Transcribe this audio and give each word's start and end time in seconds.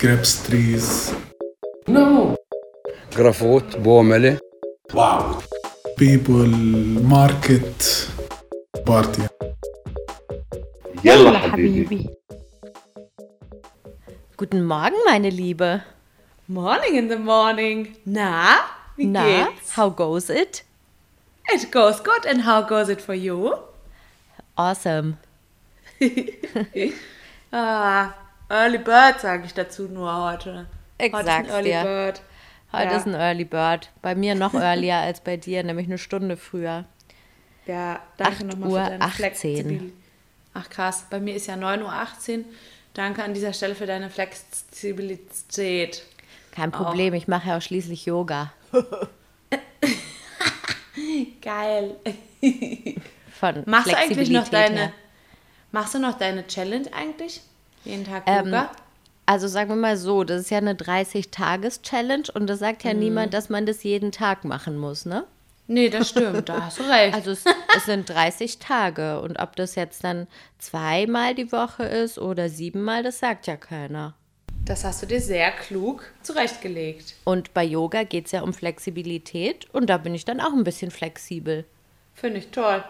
grapes 0.00 0.42
trees. 0.46 1.12
No. 1.88 2.36
جرافوت 3.16 3.76
بوملة 3.76 4.38
Wow. 4.92 5.42
People, 5.96 6.46
market, 7.02 8.08
party. 8.86 9.22
يلا 11.04 11.38
حبيبي. 11.38 12.06
Guten 14.36 14.64
Morgen, 14.66 14.98
meine 15.06 15.30
Liebe. 15.30 15.82
Morning 16.48 16.94
in 16.96 17.08
the 17.08 17.16
morning. 17.18 17.96
Na, 18.04 18.56
wie 18.96 19.06
Na, 19.06 19.22
geht's? 19.24 19.76
how 19.76 19.88
goes 19.90 20.28
it? 20.30 20.62
It 21.48 21.70
goes 21.70 22.00
good 22.00 22.26
and 22.26 22.42
how 22.42 22.60
goes 22.62 22.88
it 22.88 23.00
for 23.00 23.14
you? 23.14 23.38
Awesome. 24.56 25.16
Ah, 27.52 28.14
Early 28.49 28.77
Bird 28.77 29.19
sage 29.19 29.45
ich 29.45 29.53
dazu 29.53 29.83
nur 29.83 30.13
heute. 30.23 30.67
Ich 30.99 31.11
heute 31.13 31.27
ist 31.27 31.29
ein 31.29 31.43
sag's 31.45 31.49
Early 31.49 31.69
dir. 31.69 31.83
Bird. 31.83 32.21
Heute 32.71 32.91
Ja. 32.91 32.97
ist 32.97 33.05
ein 33.07 33.13
Early 33.13 33.45
Bird. 33.45 33.89
Bei 34.01 34.15
mir 34.15 34.35
noch 34.35 34.53
earlier 34.53 34.97
als 34.97 35.21
bei 35.21 35.37
dir, 35.37 35.63
nämlich 35.63 35.87
eine 35.87 35.97
Stunde 35.97 36.37
früher. 36.37 36.85
Ja, 37.65 37.99
danke 38.17 38.45
8 38.45 38.45
nochmal 38.45 38.69
Uhr 38.69 38.83
für 38.83 38.89
deine 38.91 39.03
18. 39.03 39.15
Flexibilität. 39.17 39.93
Ach 40.53 40.69
krass, 40.69 41.05
bei 41.09 41.19
mir 41.19 41.35
ist 41.35 41.47
ja 41.47 41.55
9.18 41.55 42.39
Uhr. 42.39 42.45
Danke 42.93 43.23
an 43.23 43.33
dieser 43.33 43.53
Stelle 43.53 43.75
für 43.75 43.85
deine 43.85 44.09
Flexibilität. 44.09 46.03
Kein 46.51 46.71
Problem, 46.71 47.13
ich 47.13 47.27
mache 47.27 47.49
ja 47.49 47.57
auch 47.57 47.61
schließlich 47.61 48.05
Yoga. 48.05 48.51
Geil. 51.41 51.95
Von 53.39 53.63
Machst 53.65 53.91
du 53.91 53.97
eigentlich 53.97 54.29
noch 54.31 54.47
deine, 54.47 54.77
her. 54.79 54.91
machst 55.71 55.93
du 55.93 55.99
noch 55.99 56.17
deine 56.17 56.47
Challenge 56.47 56.87
eigentlich? 56.93 57.41
Jeden 57.87 58.03
Tag 58.05 58.23
Ähm, 58.27 58.45
Yoga? 58.47 58.71
Also 59.25 59.47
sagen 59.47 59.69
wir 59.69 59.75
mal 59.75 59.97
so, 59.97 60.23
das 60.23 60.41
ist 60.41 60.51
ja 60.51 60.57
eine 60.59 60.73
30-Tages-Challenge 60.75 62.23
und 62.33 62.47
das 62.47 62.59
sagt 62.59 62.83
ja 62.83 62.93
Mhm. 62.93 62.99
niemand, 62.99 63.33
dass 63.33 63.49
man 63.49 63.65
das 63.65 63.83
jeden 63.83 64.11
Tag 64.11 64.45
machen 64.45 64.77
muss, 64.77 65.05
ne? 65.05 65.25
Nee, 65.69 65.89
das 65.89 66.09
stimmt, 66.09 66.47
da 66.47 66.65
hast 66.65 66.79
du 66.79 66.83
recht. 66.89 67.13
Also 67.13 67.31
es, 67.31 67.43
es 67.75 67.85
sind 67.85 68.09
30 68.09 68.59
Tage 68.59 69.19
und 69.19 69.37
ob 69.39 69.55
das 69.57 69.75
jetzt 69.75 70.03
dann 70.03 70.27
zweimal 70.59 71.35
die 71.35 71.51
Woche 71.51 71.83
ist 71.83 72.17
oder 72.19 72.47
siebenmal, 72.47 73.03
das 73.03 73.19
sagt 73.19 73.47
ja 73.47 73.57
keiner. 73.57 74.13
Das 74.63 74.83
hast 74.85 75.01
du 75.01 75.05
dir 75.07 75.19
sehr 75.21 75.51
klug 75.51 76.03
zurechtgelegt. 76.23 77.15
Und 77.25 77.53
bei 77.53 77.63
Yoga 77.65 78.03
geht 78.03 78.25
es 78.27 78.31
ja 78.31 78.41
um 78.43 78.53
Flexibilität 78.53 79.67
und 79.73 79.89
da 79.89 79.97
bin 79.97 80.15
ich 80.15 80.23
dann 80.25 80.39
auch 80.39 80.53
ein 80.53 80.63
bisschen 80.63 80.91
flexibel. 80.91 81.65
Finde 82.13 82.39
ich 82.39 82.47
toll. 82.49 82.83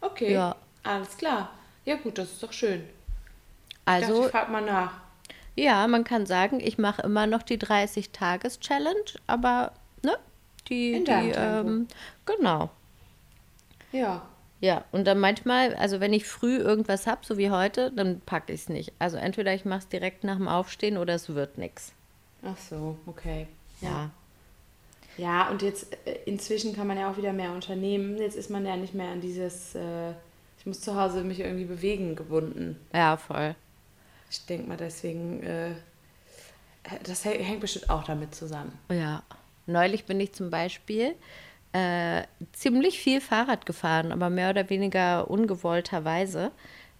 Okay. 0.00 0.32
Ja. 0.32 0.54
Alles 0.84 1.16
klar. 1.16 1.50
Ja, 1.84 1.96
gut, 1.96 2.16
das 2.18 2.30
ist 2.30 2.42
doch 2.42 2.52
schön. 2.52 2.84
Also 3.84 4.12
Also, 4.12 4.24
ich 4.26 4.30
frag 4.30 4.50
mal 4.50 4.62
nach. 4.62 4.92
ja, 5.56 5.86
man 5.88 6.04
kann 6.04 6.26
sagen, 6.26 6.60
ich 6.60 6.78
mache 6.78 7.02
immer 7.02 7.26
noch 7.26 7.42
die 7.42 7.58
30-Tages-Challenge, 7.58 9.12
aber 9.26 9.72
ne, 10.02 10.16
die, 10.68 10.92
In 10.92 11.04
die 11.04 11.32
ähm, 11.36 11.88
genau. 12.26 12.70
Ja. 13.92 14.22
Ja, 14.60 14.84
und 14.92 15.06
dann 15.06 15.18
manchmal, 15.18 15.74
also 15.76 16.00
wenn 16.00 16.12
ich 16.12 16.26
früh 16.26 16.56
irgendwas 16.58 17.06
habe, 17.06 17.24
so 17.24 17.38
wie 17.38 17.50
heute, 17.50 17.90
dann 17.92 18.20
packe 18.20 18.52
ich 18.52 18.62
es 18.62 18.68
nicht. 18.68 18.92
Also 18.98 19.16
entweder 19.16 19.54
ich 19.54 19.64
mache 19.64 19.80
es 19.80 19.88
direkt 19.88 20.22
nach 20.24 20.36
dem 20.36 20.48
Aufstehen 20.48 20.98
oder 20.98 21.14
es 21.14 21.30
wird 21.34 21.56
nichts. 21.58 21.94
Ach 22.42 22.56
so, 22.58 22.98
okay. 23.06 23.48
Ja. 23.80 24.10
Ja, 25.16 25.48
und 25.50 25.62
jetzt 25.62 25.92
äh, 26.06 26.18
inzwischen 26.26 26.74
kann 26.74 26.86
man 26.86 26.98
ja 26.98 27.10
auch 27.10 27.16
wieder 27.16 27.32
mehr 27.32 27.52
unternehmen. 27.52 28.18
Jetzt 28.18 28.36
ist 28.36 28.50
man 28.50 28.64
ja 28.66 28.76
nicht 28.76 28.94
mehr 28.94 29.08
an 29.10 29.20
dieses, 29.20 29.74
äh, 29.74 30.10
ich 30.58 30.66
muss 30.66 30.80
zu 30.80 30.94
Hause 30.94 31.24
mich 31.24 31.40
irgendwie 31.40 31.64
bewegen 31.64 32.16
gebunden. 32.16 32.78
Ja, 32.94 33.16
voll. 33.16 33.54
Ich 34.30 34.46
denke 34.46 34.68
mal, 34.68 34.76
deswegen, 34.76 35.42
äh, 35.42 35.70
das 37.04 37.24
hä- 37.24 37.42
hängt 37.42 37.60
bestimmt 37.60 37.90
auch 37.90 38.04
damit 38.04 38.34
zusammen. 38.34 38.72
Ja. 38.90 39.22
Neulich 39.66 40.04
bin 40.04 40.18
ich 40.20 40.32
zum 40.32 40.50
Beispiel 40.50 41.14
äh, 41.72 42.22
ziemlich 42.52 42.98
viel 43.00 43.20
Fahrrad 43.20 43.66
gefahren, 43.66 44.10
aber 44.12 44.30
mehr 44.30 44.50
oder 44.50 44.68
weniger 44.70 45.30
ungewollterweise. 45.30 46.50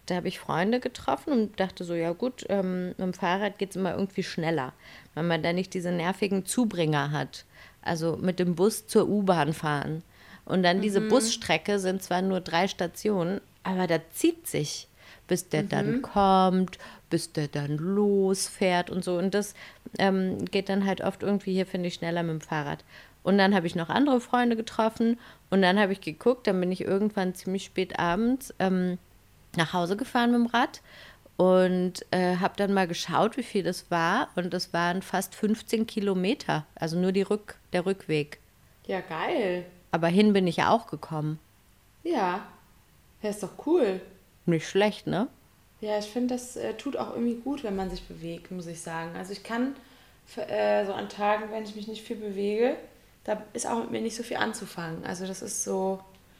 Da 0.05 0.15
habe 0.15 0.27
ich 0.27 0.39
Freunde 0.39 0.79
getroffen 0.79 1.31
und 1.33 1.59
dachte 1.59 1.83
so, 1.83 1.93
ja 1.93 2.11
gut, 2.13 2.45
ähm, 2.49 2.89
mit 2.89 2.99
dem 2.99 3.13
Fahrrad 3.13 3.57
geht 3.59 3.71
es 3.71 3.75
immer 3.75 3.91
irgendwie 3.93 4.23
schneller, 4.23 4.73
weil 5.13 5.23
man 5.23 5.43
da 5.43 5.53
nicht 5.53 5.73
diese 5.73 5.91
nervigen 5.91 6.45
Zubringer 6.45 7.11
hat. 7.11 7.45
Also 7.81 8.17
mit 8.17 8.39
dem 8.39 8.55
Bus 8.55 8.87
zur 8.87 9.07
U-Bahn 9.09 9.53
fahren. 9.53 10.03
Und 10.45 10.63
dann 10.63 10.81
diese 10.81 11.01
Busstrecke 11.09 11.79
sind 11.79 12.01
zwar 12.03 12.21
nur 12.21 12.39
drei 12.41 12.67
Stationen, 12.67 13.41
aber 13.63 13.87
da 13.87 13.99
zieht 14.13 14.47
sich, 14.47 14.87
bis 15.27 15.49
der 15.49 15.63
dann 15.63 16.01
kommt, 16.01 16.77
bis 17.11 17.31
der 17.31 17.47
dann 17.47 17.77
losfährt 17.77 18.89
und 18.89 19.03
so. 19.03 19.17
Und 19.19 19.35
das 19.35 19.53
ähm, 19.99 20.43
geht 20.45 20.69
dann 20.69 20.87
halt 20.87 21.01
oft 21.01 21.21
irgendwie 21.21 21.53
hier, 21.53 21.67
finde 21.67 21.89
ich, 21.89 21.93
schneller 21.93 22.23
mit 22.23 22.31
dem 22.31 22.41
Fahrrad. 22.41 22.83
Und 23.21 23.37
dann 23.37 23.53
habe 23.53 23.67
ich 23.67 23.75
noch 23.75 23.89
andere 23.89 24.19
Freunde 24.19 24.55
getroffen 24.55 25.19
und 25.51 25.61
dann 25.61 25.79
habe 25.79 25.93
ich 25.93 26.01
geguckt, 26.01 26.47
dann 26.47 26.59
bin 26.59 26.71
ich 26.71 26.81
irgendwann 26.81 27.35
ziemlich 27.35 27.65
spät 27.65 27.99
abends 27.99 28.51
ähm, 28.57 28.97
nach 29.55 29.73
Hause 29.73 29.95
gefahren 29.95 30.31
mit 30.31 30.39
dem 30.39 30.45
Rad 30.47 30.81
und 31.37 32.05
äh, 32.11 32.37
habe 32.37 32.53
dann 32.57 32.73
mal 32.73 32.87
geschaut, 32.87 33.37
wie 33.37 33.43
viel 33.43 33.63
das 33.63 33.91
war. 33.91 34.29
Und 34.35 34.53
das 34.53 34.73
waren 34.73 35.01
fast 35.01 35.35
15 35.35 35.85
Kilometer, 35.85 36.65
also 36.75 36.97
nur 36.97 37.11
die 37.11 37.21
Rück, 37.21 37.57
der 37.73 37.85
Rückweg. 37.85 38.39
Ja, 38.87 39.01
geil. 39.01 39.65
Aber 39.91 40.07
hin 40.07 40.33
bin 40.33 40.47
ich 40.47 40.57
ja 40.57 40.69
auch 40.69 40.87
gekommen. 40.87 41.39
Ja. 42.03 42.41
Ja, 43.21 43.29
ist 43.29 43.43
doch 43.43 43.67
cool. 43.67 44.01
Nicht 44.45 44.67
schlecht, 44.67 45.05
ne? 45.05 45.27
Ja, 45.81 45.97
ich 45.97 46.05
finde, 46.05 46.35
das 46.35 46.55
äh, 46.55 46.75
tut 46.75 46.95
auch 46.95 47.11
irgendwie 47.11 47.35
gut, 47.35 47.63
wenn 47.63 47.75
man 47.75 47.89
sich 47.89 48.03
bewegt, 48.03 48.51
muss 48.51 48.67
ich 48.67 48.81
sagen. 48.81 49.15
Also 49.17 49.33
ich 49.33 49.43
kann 49.43 49.75
für, 50.25 50.47
äh, 50.47 50.85
so 50.85 50.93
an 50.93 51.09
Tagen, 51.09 51.51
wenn 51.51 51.63
ich 51.63 51.75
mich 51.75 51.87
nicht 51.87 52.05
viel 52.05 52.15
bewege, 52.15 52.77
da 53.23 53.43
ist 53.53 53.67
auch 53.67 53.79
mit 53.79 53.91
mir 53.91 54.01
nicht 54.01 54.15
so 54.15 54.23
viel 54.23 54.37
anzufangen. 54.37 55.03
Also 55.03 55.25
das 55.25 55.41
ist 55.41 55.63
so. 55.63 55.99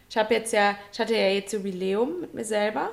Ich 0.09 0.17
habe 0.17 0.33
jetzt 0.33 0.53
ja, 0.53 0.75
ich 0.91 0.99
hatte 0.99 1.15
ja 1.15 1.29
jetzt 1.29 1.53
Jubiläum 1.53 2.21
mit 2.21 2.33
mir 2.33 2.45
selber. 2.45 2.91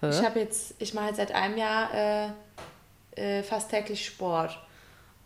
Hä? 0.00 0.10
Ich 0.10 0.22
habe 0.24 0.40
jetzt, 0.40 0.74
ich 0.78 0.94
mache 0.94 1.08
jetzt 1.08 1.16
seit 1.16 1.32
einem 1.32 1.58
Jahr 1.58 1.94
äh, 1.94 2.28
äh, 3.16 3.42
fast 3.42 3.70
täglich 3.70 4.04
Sport. 4.04 4.58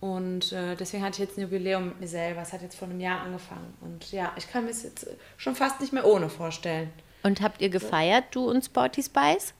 Und 0.00 0.52
äh, 0.52 0.74
deswegen 0.74 1.04
hatte 1.04 1.22
ich 1.22 1.28
jetzt 1.28 1.38
ein 1.38 1.42
Jubiläum 1.42 1.88
mit 1.88 2.00
mir 2.00 2.08
selber. 2.08 2.42
Es 2.42 2.52
hat 2.52 2.62
jetzt 2.62 2.76
vor 2.76 2.88
einem 2.88 3.00
Jahr 3.00 3.20
angefangen. 3.20 3.74
Und 3.80 4.10
ja, 4.12 4.32
ich 4.36 4.50
kann 4.50 4.64
mir 4.64 4.70
es 4.70 4.82
jetzt 4.82 5.06
schon 5.36 5.54
fast 5.54 5.80
nicht 5.80 5.92
mehr 5.92 6.06
ohne 6.06 6.28
vorstellen. 6.28 6.92
Und 7.22 7.40
habt 7.40 7.60
ihr 7.60 7.70
gefeiert, 7.70 8.24
du 8.32 8.48
und 8.48 8.64
Sporty 8.64 9.02
Spice? 9.02 9.54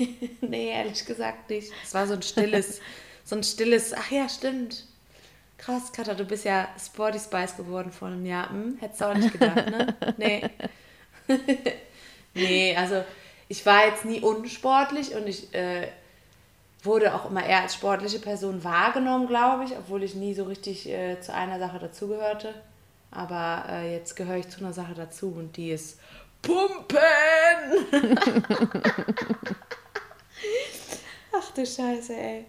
Nee, 0.40 0.70
ehrlich 0.70 1.04
gesagt 1.04 1.50
nicht. 1.50 1.72
Es 1.82 1.94
war 1.94 2.06
so 2.06 2.14
ein 2.14 2.22
stilles, 2.22 2.80
so 3.24 3.36
ein 3.36 3.42
stilles, 3.42 3.92
ach 3.92 4.10
ja, 4.10 4.28
stimmt. 4.28 4.86
Krass, 5.58 5.92
Katha, 5.92 6.14
du 6.14 6.24
bist 6.24 6.44
ja 6.44 6.68
Sporty 6.82 7.18
Spice 7.18 7.56
geworden 7.56 7.92
vor 7.92 8.08
einem 8.08 8.24
Jahr. 8.24 8.48
Hm? 8.48 8.78
Hättest 8.80 9.00
du 9.00 9.04
auch 9.04 9.14
nicht 9.14 9.32
gedacht, 9.32 9.70
ne? 9.70 9.94
Nee. 10.16 10.42
nee, 12.34 12.76
also 12.76 13.04
ich 13.46 13.64
war 13.66 13.86
jetzt 13.86 14.04
nie 14.04 14.20
unsportlich 14.20 15.14
und 15.14 15.28
ich 15.28 15.54
äh, 15.54 15.88
wurde 16.82 17.14
auch 17.14 17.30
immer 17.30 17.44
eher 17.44 17.60
als 17.62 17.74
sportliche 17.74 18.18
Person 18.18 18.64
wahrgenommen, 18.64 19.26
glaube 19.26 19.64
ich, 19.64 19.76
obwohl 19.76 20.02
ich 20.02 20.14
nie 20.14 20.34
so 20.34 20.44
richtig 20.44 20.88
äh, 20.88 21.20
zu 21.20 21.34
einer 21.34 21.58
Sache 21.58 21.78
dazugehörte. 21.78 22.54
Aber 23.10 23.64
äh, 23.68 23.92
jetzt 23.94 24.16
gehöre 24.16 24.38
ich 24.38 24.48
zu 24.48 24.60
einer 24.60 24.72
Sache 24.72 24.94
dazu 24.94 25.34
und 25.36 25.56
die 25.56 25.70
ist 25.70 25.98
Pumpen! 26.42 26.96
Scheiße, 31.76 32.14
ey. 32.14 32.44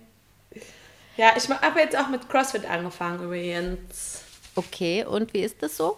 Ja, 1.17 1.33
ich 1.35 1.49
habe 1.49 1.79
jetzt 1.79 1.97
auch 1.97 2.07
mit 2.09 2.27
CrossFit 2.29 2.65
angefangen 2.65 3.23
übrigens. 3.23 4.23
Okay, 4.55 5.05
und 5.05 5.33
wie 5.33 5.41
ist 5.41 5.61
das 5.61 5.77
so? 5.77 5.97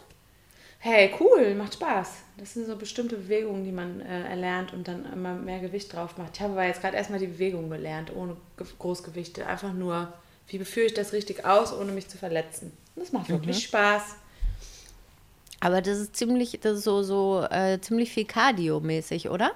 Hey, 0.79 1.13
cool, 1.19 1.55
macht 1.55 1.75
Spaß. 1.75 2.09
Das 2.37 2.55
sind 2.55 2.67
so 2.67 2.75
bestimmte 2.75 3.15
Bewegungen, 3.15 3.63
die 3.63 3.71
man 3.71 4.01
äh, 4.01 4.29
erlernt 4.29 4.73
und 4.73 4.87
dann 4.87 5.11
immer 5.13 5.33
mehr 5.33 5.59
Gewicht 5.59 5.93
drauf 5.93 6.17
macht. 6.17 6.35
Ich 6.35 6.41
habe 6.41 6.53
aber 6.53 6.65
jetzt 6.65 6.81
gerade 6.81 6.97
erstmal 6.97 7.19
die 7.19 7.27
Bewegung 7.27 7.69
gelernt, 7.69 8.13
ohne 8.13 8.35
Ge 8.57 8.67
Großgewichte. 8.79 9.47
Einfach 9.47 9.71
nur, 9.71 10.11
wie 10.47 10.59
führe 10.65 10.87
ich 10.87 10.93
das 10.93 11.13
richtig 11.13 11.45
aus, 11.45 11.71
ohne 11.71 11.93
mich 11.93 12.09
zu 12.09 12.17
verletzen. 12.17 12.73
Und 12.95 13.01
das 13.01 13.13
macht 13.13 13.29
wirklich 13.29 13.63
Spaß. 13.63 14.17
Aber 15.61 15.81
das 15.81 15.99
ist 15.99 16.17
ziemlich, 16.17 16.59
das 16.59 16.79
ist 16.79 16.83
so, 16.83 17.01
so 17.01 17.47
äh, 17.49 17.79
ziemlich 17.79 18.11
viel 18.11 18.25
Cardio-mäßig, 18.25 19.29
oder? 19.29 19.51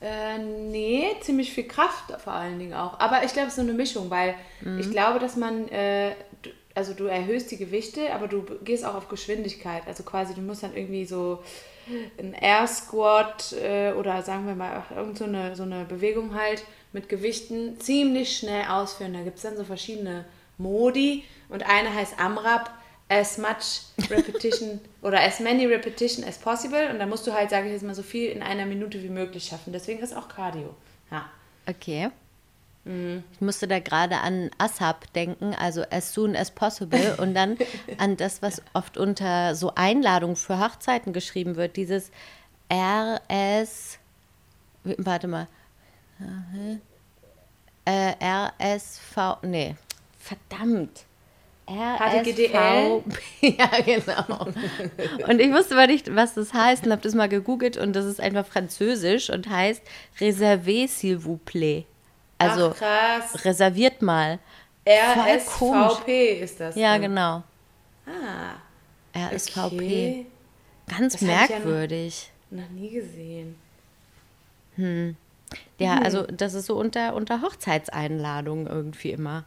Äh, 0.00 0.38
nee, 0.38 1.08
ziemlich 1.20 1.52
viel 1.52 1.68
Kraft 1.68 2.18
vor 2.22 2.32
allen 2.32 2.58
Dingen 2.58 2.74
auch. 2.74 2.98
Aber 2.98 3.22
ich 3.24 3.32
glaube, 3.32 3.48
es 3.48 3.54
ist 3.54 3.56
so 3.56 3.62
eine 3.62 3.74
Mischung, 3.74 4.08
weil 4.10 4.34
ich 4.78 4.90
glaube, 4.90 5.18
dass 5.18 5.36
man, 5.36 5.68
äh, 5.68 6.12
du, 6.42 6.50
also 6.74 6.94
du 6.94 7.04
erhöhst 7.04 7.50
die 7.50 7.58
Gewichte, 7.58 8.12
aber 8.12 8.26
du 8.26 8.44
gehst 8.64 8.84
auch 8.84 8.94
auf 8.94 9.08
Geschwindigkeit. 9.08 9.82
Also 9.86 10.02
quasi, 10.02 10.34
du 10.34 10.40
musst 10.40 10.62
dann 10.62 10.74
irgendwie 10.74 11.04
so 11.04 11.42
ein 12.18 12.34
Air 12.34 12.66
Squat 12.66 13.52
äh, 13.52 13.92
oder 13.92 14.22
sagen 14.22 14.46
wir 14.46 14.54
mal 14.54 14.78
auch 14.78 14.96
irgend 14.96 15.18
so 15.18 15.24
eine, 15.24 15.56
so 15.56 15.64
eine 15.64 15.84
Bewegung 15.84 16.34
halt 16.34 16.64
mit 16.92 17.08
Gewichten 17.08 17.78
ziemlich 17.80 18.36
schnell 18.36 18.64
ausführen. 18.68 19.12
Da 19.12 19.20
gibt 19.20 19.36
es 19.36 19.42
dann 19.42 19.56
so 19.56 19.64
verschiedene 19.64 20.24
Modi 20.58 21.24
und 21.48 21.68
eine 21.68 21.94
heißt 21.94 22.18
AMRAP, 22.18 22.70
as 23.10 23.36
much 23.38 23.82
repetition 24.08 24.80
oder 25.02 25.20
as 25.20 25.40
many 25.40 25.66
repetition 25.66 26.24
as 26.24 26.38
possible 26.38 26.88
und 26.90 26.98
da 26.98 27.06
musst 27.06 27.26
du 27.26 27.32
halt, 27.32 27.50
sage 27.50 27.66
ich 27.66 27.72
jetzt 27.72 27.82
mal, 27.82 27.94
so 27.94 28.02
viel 28.02 28.30
in 28.30 28.42
einer 28.42 28.64
Minute 28.64 29.02
wie 29.02 29.08
möglich 29.08 29.44
schaffen. 29.44 29.72
Deswegen 29.72 30.00
ist 30.00 30.16
auch 30.16 30.28
Cardio. 30.28 30.74
Ja. 31.10 31.28
Okay. 31.66 32.10
Ich 32.84 33.40
musste 33.40 33.68
da 33.68 33.78
gerade 33.78 34.18
an 34.18 34.50
ASAP 34.56 35.12
denken, 35.12 35.54
also 35.54 35.82
as 35.90 36.14
soon 36.14 36.34
as 36.34 36.50
possible 36.50 37.14
und 37.20 37.34
dann 37.34 37.58
an 37.98 38.16
das, 38.16 38.40
was 38.40 38.62
oft 38.72 38.96
unter 38.96 39.54
so 39.54 39.74
Einladungen 39.74 40.34
für 40.34 40.58
Hochzeiten 40.58 41.12
geschrieben 41.12 41.56
wird, 41.56 41.76
dieses 41.76 42.10
RS, 42.72 43.98
warte 44.82 45.28
mal, 45.28 45.46
äh, 47.84 48.14
RSV, 48.22 49.42
nee, 49.42 49.76
verdammt. 50.18 51.04
HTGDL? 51.70 53.02
ja, 53.40 53.70
genau. 53.84 54.46
Und 55.28 55.40
ich 55.40 55.52
wusste 55.52 55.74
aber 55.74 55.86
nicht, 55.86 56.14
was 56.14 56.34
das 56.34 56.52
heißt 56.52 56.84
und 56.86 56.92
habe 56.92 57.02
das 57.02 57.14
mal 57.14 57.28
gegoogelt 57.28 57.76
und 57.76 57.94
das 57.94 58.04
ist 58.06 58.20
einfach 58.20 58.44
französisch 58.46 59.30
und 59.30 59.48
heißt 59.48 59.82
Reservé 60.18 60.86
s'il 60.88 61.18
vous 61.24 61.38
plaît. 61.44 61.84
Also 62.38 62.70
Ach, 62.70 62.76
krass. 62.76 63.44
reserviert 63.44 64.02
mal. 64.02 64.38
RSVP 64.88 66.40
ist 66.40 66.58
das. 66.60 66.74
Ja, 66.74 66.92
dann. 66.92 67.02
genau. 67.02 67.42
Ah, 68.06 69.28
RSVP. 69.34 69.60
okay. 69.76 70.26
Ganz 70.88 71.12
Das 71.12 71.22
hab 71.22 71.28
ich 71.28 71.50
ja 71.50 71.58
noch- 71.58 71.64
merkwürdig. 71.66 72.30
Noch 72.50 72.68
nie 72.70 72.90
gesehen. 72.90 73.54
Ja, 74.76 75.96
Mhm. 75.96 76.02
also 76.04 76.22
das 76.22 76.54
ist 76.54 76.66
so 76.66 76.76
unter, 76.76 77.14
unter 77.14 77.42
Hochzeitseinladungen 77.42 78.66
irgendwie 78.66 79.10
immer. 79.12 79.44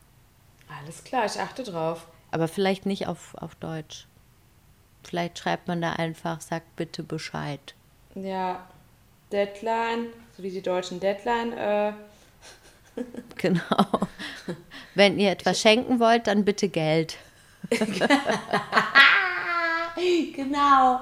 Alles 0.81 1.03
klar, 1.03 1.25
ich 1.25 1.39
achte 1.39 1.63
drauf. 1.63 2.07
Aber 2.33 2.47
vielleicht 2.47 2.87
nicht 2.87 3.07
auf, 3.07 3.35
auf 3.35 3.53
Deutsch. 3.55 4.07
Vielleicht 5.03 5.37
schreibt 5.37 5.67
man 5.67 5.81
da 5.83 5.91
einfach, 5.93 6.41
sagt 6.41 6.75
bitte 6.75 7.03
Bescheid. 7.03 7.75
Ja, 8.15 8.63
Deadline, 9.31 10.07
so 10.35 10.41
wie 10.41 10.49
die 10.49 10.63
deutschen 10.63 10.99
Deadline. 10.99 11.53
Äh, 11.53 11.93
Genau. 13.37 13.61
Wenn 14.95 15.19
ihr 15.19 15.31
etwas 15.31 15.59
schenken 15.61 15.99
wollt, 15.99 16.25
dann 16.27 16.43
bitte 16.45 16.69
Geld. 16.69 17.17
genau, 20.35 21.01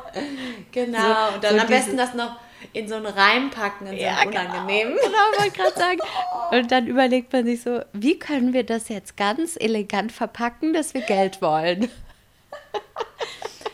genau. 0.71 0.99
So- 0.99 1.35
Und 1.35 1.43
dann 1.43 1.55
so 1.55 1.61
am 1.61 1.67
besten 1.67 1.97
das 1.97 2.13
noch 2.13 2.35
in 2.73 2.87
so 2.87 2.95
einen 2.95 3.05
Reim 3.05 3.49
packen, 3.49 3.87
in 3.87 3.99
so 3.99 4.05
einen 4.05 4.29
unangenehmen. 4.29 4.93
Genau, 5.01 5.39
wollte 5.39 5.57
gerade 5.57 5.79
sagen. 5.79 5.99
Und 6.51 6.71
dann 6.71 6.87
überlegt 6.87 7.33
man 7.33 7.45
sich 7.45 7.61
so, 7.61 7.81
wie 7.93 8.19
können 8.19 8.53
wir 8.53 8.63
das 8.63 8.89
jetzt 8.89 9.17
ganz 9.17 9.55
elegant 9.59 10.11
verpacken, 10.11 10.73
dass 10.73 10.93
wir 10.93 11.01
Geld 11.01 11.41
wollen? 11.41 11.89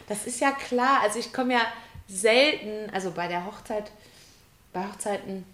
Das 0.08 0.26
ist 0.26 0.40
ja 0.40 0.52
klar. 0.52 1.02
Also 1.04 1.20
ich 1.20 1.34
komme 1.34 1.54
ja 1.54 1.62
selten, 2.08 2.90
also 2.94 3.12
bei 3.12 3.28
der 3.28 3.46
Hochzeit, 3.46 3.92
bei 4.74 4.84
Hochzeiten 4.86 5.46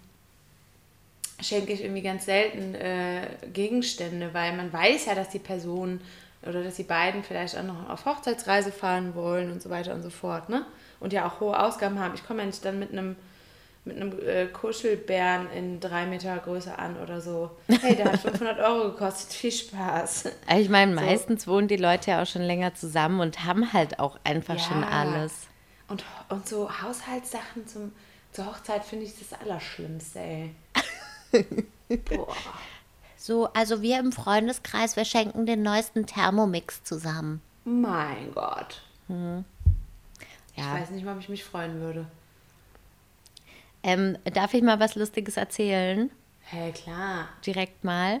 schenke 1.40 1.72
ich 1.72 1.82
irgendwie 1.82 2.02
ganz 2.02 2.26
selten 2.26 2.74
äh, 2.74 3.26
Gegenstände, 3.52 4.32
weil 4.32 4.56
man 4.56 4.72
weiß 4.72 5.06
ja, 5.06 5.14
dass 5.14 5.28
die 5.30 5.38
Person 5.38 6.00
oder 6.42 6.62
dass 6.62 6.76
die 6.76 6.84
beiden 6.84 7.24
vielleicht 7.24 7.56
auch 7.56 7.62
noch 7.62 7.88
auf 7.88 8.04
Hochzeitsreise 8.04 8.70
fahren 8.70 9.14
wollen 9.14 9.50
und 9.50 9.62
so 9.62 9.70
weiter 9.70 9.94
und 9.94 10.02
so 10.02 10.10
fort, 10.10 10.48
ne? 10.48 10.64
Und 11.04 11.12
ja 11.12 11.26
auch 11.28 11.38
hohe 11.38 11.58
Ausgaben 11.58 11.98
haben. 12.00 12.14
Ich 12.14 12.26
komme 12.26 12.40
ja 12.40 12.46
nicht 12.46 12.64
dann 12.64 12.78
mit 12.80 12.90
einem 12.92 13.14
mit 13.86 13.96
einem 13.96 14.18
äh, 14.26 14.46
Kuschelbären 14.46 15.50
in 15.50 15.78
drei 15.78 16.06
Meter 16.06 16.38
Größe 16.38 16.78
an 16.78 16.96
oder 16.96 17.20
so. 17.20 17.50
Hey, 17.68 17.94
der 17.94 18.12
hat 18.12 18.20
500 18.20 18.58
Euro 18.60 18.92
gekostet. 18.92 19.30
Viel 19.34 19.52
Spaß. 19.52 20.24
Also 20.46 20.62
Ich 20.62 20.70
meine, 20.70 20.94
meistens 20.94 21.46
wohnen 21.46 21.68
die 21.68 21.76
Leute 21.76 22.12
ja 22.12 22.22
auch 22.22 22.26
schon 22.26 22.40
länger 22.40 22.74
zusammen 22.74 23.20
und 23.20 23.44
haben 23.44 23.74
halt 23.74 23.98
auch 23.98 24.18
einfach 24.24 24.58
schon 24.58 24.80
Ja. 24.80 24.88
alles. 24.88 25.32
Und, 25.88 26.02
und 26.30 26.48
so 26.48 26.70
Haushaltssachen 26.80 27.66
zum, 27.66 27.92
zur 28.32 28.46
Hochzeit 28.46 28.86
finde 28.86 29.04
ich 29.04 29.12
das 29.18 29.38
Allerschlimmste, 29.38 30.18
ey. 30.18 30.54
Boah. 32.16 32.34
So, 33.18 33.48
also 33.52 33.82
wir 33.82 33.98
im 33.98 34.12
Freundeskreis, 34.12 34.96
wir 34.96 35.04
schenken 35.04 35.44
den 35.44 35.62
neuesten 35.62 36.06
Thermomix 36.06 36.82
zusammen. 36.84 37.42
Mein 37.64 38.32
Gott. 38.34 38.80
Ich 39.08 39.14
Ja. 40.56 40.74
weiß 40.74 40.90
nicht 40.90 41.04
mal, 41.04 41.14
ob 41.14 41.20
ich 41.20 41.28
mich 41.28 41.44
freuen 41.44 41.80
würde. 41.80 42.06
Ähm, 43.82 44.16
darf 44.32 44.54
ich 44.54 44.62
mal 44.62 44.80
was 44.80 44.94
Lustiges 44.94 45.36
erzählen? 45.36 46.10
Hey, 46.42 46.72
klar. 46.72 47.28
Direkt 47.44 47.84
mal. 47.84 48.20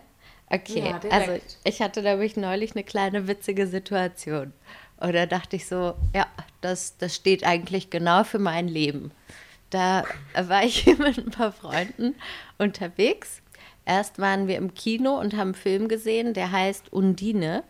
Okay, 0.50 0.80
Ja, 0.90 0.98
direkt. 0.98 1.12
also 1.12 1.40
ich 1.64 1.80
hatte 1.80 2.02
nämlich 2.02 2.36
neulich 2.36 2.72
eine 2.74 2.84
kleine 2.84 3.28
witzige 3.28 3.66
Situation. 3.66 4.52
Und 4.98 5.14
da 5.14 5.26
dachte 5.26 5.56
ich 5.56 5.66
so, 5.66 5.94
ja, 6.14 6.26
das, 6.60 6.96
das 6.98 7.14
steht 7.14 7.44
eigentlich 7.44 7.90
genau 7.90 8.24
für 8.24 8.38
mein 8.38 8.68
Leben. 8.68 9.10
Da 9.70 10.04
war 10.34 10.64
ich 10.64 10.86
mit 10.98 11.18
ein 11.18 11.30
paar 11.30 11.52
Freunden 11.52 12.14
unterwegs. 12.58 13.40
Erst 13.86 14.18
waren 14.18 14.46
wir 14.48 14.56
im 14.56 14.74
Kino 14.74 15.18
und 15.18 15.32
haben 15.34 15.48
einen 15.48 15.54
Film 15.54 15.88
gesehen, 15.88 16.32
der 16.34 16.52
heißt 16.52 16.92
Undine. 16.92 17.64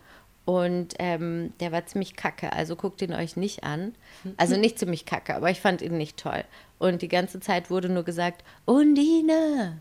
Und 0.44 0.94
ähm, 0.98 1.52
der 1.60 1.72
war 1.72 1.86
ziemlich 1.86 2.16
kacke, 2.16 2.52
also 2.52 2.76
guckt 2.76 3.00
ihn 3.00 3.14
euch 3.14 3.36
nicht 3.36 3.64
an. 3.64 3.94
Also 4.36 4.56
nicht 4.56 4.78
ziemlich 4.78 5.06
kacke, 5.06 5.34
aber 5.34 5.50
ich 5.50 5.60
fand 5.60 5.80
ihn 5.80 5.96
nicht 5.96 6.18
toll. 6.18 6.44
Und 6.78 7.00
die 7.00 7.08
ganze 7.08 7.40
Zeit 7.40 7.70
wurde 7.70 7.88
nur 7.88 8.02
gesagt, 8.02 8.44
Undine, 8.66 9.78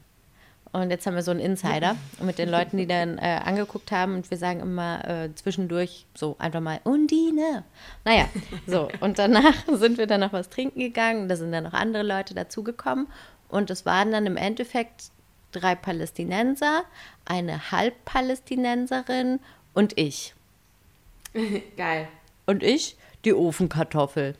und 0.73 0.89
jetzt 0.89 1.05
haben 1.05 1.13
wir 1.13 1.21
so 1.21 1.29
einen 1.29 1.39
Insider 1.39 1.95
mit 2.19 2.39
den 2.39 2.49
Leuten, 2.49 2.77
die 2.77 2.87
dann 2.87 3.19
äh, 3.19 3.39
angeguckt 3.45 3.91
haben. 3.91 4.15
Und 4.15 4.31
wir 4.31 4.37
sagen 4.37 4.59
immer 4.59 5.07
äh, 5.07 5.29
zwischendurch 5.35 6.07
so 6.15 6.35
einfach 6.39 6.61
mal 6.61 6.79
Undine. 6.83 7.63
Naja, 8.05 8.27
so. 8.65 8.89
Und 8.99 9.19
danach 9.19 9.53
sind 9.71 9.99
wir 9.99 10.07
dann 10.07 10.21
noch 10.21 10.33
was 10.33 10.49
trinken 10.49 10.79
gegangen. 10.79 11.29
Da 11.29 11.35
sind 11.35 11.51
dann 11.51 11.65
noch 11.65 11.73
andere 11.73 12.01
Leute 12.01 12.33
dazugekommen. 12.33 13.07
Und 13.49 13.69
es 13.69 13.85
waren 13.85 14.11
dann 14.11 14.25
im 14.25 14.35
Endeffekt 14.35 15.11
drei 15.51 15.75
Palästinenser, 15.75 16.85
eine 17.23 17.71
Halbpalästinenserin 17.71 19.41
und 19.75 19.95
ich. 19.99 20.33
Geil. 21.77 22.07
Und 22.45 22.63
ich 22.63 22.97
die 23.25 23.33
Ofenkartoffel. 23.33 24.35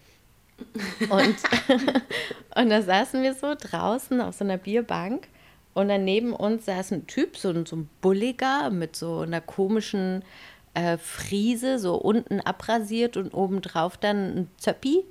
Und, 1.10 1.36
und 2.56 2.70
da 2.70 2.82
saßen 2.82 3.24
wir 3.24 3.34
so 3.34 3.56
draußen 3.60 4.22
auf 4.22 4.36
so 4.36 4.44
einer 4.44 4.58
Bierbank 4.58 5.28
und 5.74 5.90
dann 5.90 6.04
neben 6.06 6.34
uns 6.34 6.66
saß 6.66 6.92
ein 6.92 7.08
Typ, 7.08 7.38
so 7.38 7.50
ein, 7.50 7.66
so 7.66 7.78
ein 7.78 7.90
Bulliger 8.02 8.70
mit 8.70 8.96
so 8.96 9.20
einer 9.22 9.42
komischen 9.42 10.24
äh, 10.74 10.98
Friese, 10.98 11.80
so 11.80 11.96
unten 11.96 12.40
abrasiert 12.40 13.18
und 13.18 13.34
obendrauf 13.34 13.98
dann 13.98 14.38
ein 14.38 14.52
Zöppi. 14.58 15.04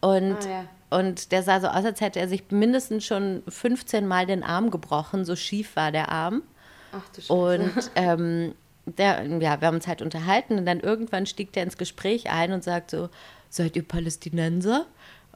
Und, 0.00 0.36
Ah, 0.46 0.66
ja. 0.90 0.98
und 0.98 1.30
der 1.30 1.42
sah 1.44 1.60
so 1.60 1.68
aus, 1.68 1.84
als 1.84 2.00
hätte 2.00 2.18
er 2.18 2.28
sich 2.28 2.50
mindestens 2.50 3.04
schon 3.04 3.44
15 3.48 4.06
Mal 4.06 4.26
den 4.26 4.42
Arm 4.42 4.70
gebrochen, 4.70 5.24
so 5.24 5.36
schief 5.36 5.76
war 5.76 5.92
der 5.92 6.10
Arm. 6.10 6.42
Ach 6.92 7.08
du 7.14 7.20
Scheiße. 7.20 7.32
Und 7.32 7.90
ähm, 7.94 8.54
der, 8.86 9.24
ja, 9.24 9.60
wir 9.60 9.66
haben 9.66 9.76
uns 9.76 9.86
halt 9.86 10.02
unterhalten 10.02 10.58
und 10.58 10.66
dann 10.66 10.80
irgendwann 10.80 11.26
stieg 11.26 11.52
der 11.52 11.62
ins 11.62 11.78
Gespräch 11.78 12.30
ein 12.30 12.52
und 12.52 12.64
sagt 12.64 12.90
so, 12.90 13.08
seid 13.48 13.76
ihr 13.76 13.86
Palästinenser? 13.86 14.86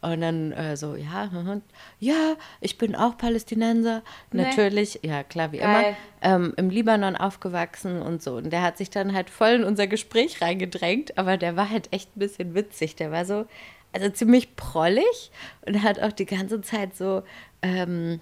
Und 0.03 0.21
dann 0.21 0.53
äh, 0.53 0.77
so, 0.77 0.95
ja, 0.95 1.31
ja, 1.99 2.35
ich 2.61 2.79
bin 2.79 2.95
auch 2.95 3.17
Palästinenser. 3.17 4.03
Nee. 4.31 4.43
Natürlich, 4.43 5.01
ja 5.03 5.23
klar, 5.23 5.53
wie 5.53 5.59
Geil. 5.59 5.97
immer, 6.23 6.35
ähm, 6.35 6.55
im 6.57 6.71
Libanon 6.71 7.17
aufgewachsen 7.17 8.03
und 8.03 8.23
so. 8.23 8.37
Und 8.37 8.51
der 8.51 8.63
hat 8.63 8.79
sich 8.79 8.91
dann 8.91 9.15
halt 9.15 9.31
voll 9.31 9.51
in 9.51 9.65
unser 9.65 9.87
Gespräch 9.87 10.41
reingedrängt, 10.43 11.17
aber 11.19 11.37
der 11.37 11.57
war 11.57 11.71
halt 11.71 11.93
echt 11.93 12.15
ein 12.17 12.21
bisschen 12.21 12.55
witzig. 12.55 12.97
Der 12.97 13.11
war 13.11 13.25
so, 13.25 13.47
also 13.93 14.11
ziemlich 14.11 14.55
prollig 14.57 15.31
und 15.67 15.83
hat 15.83 16.01
auch 16.01 16.13
die 16.13 16.27
ganze 16.27 16.61
Zeit 16.61 16.95
so, 16.95 17.23
ähm, 17.63 18.21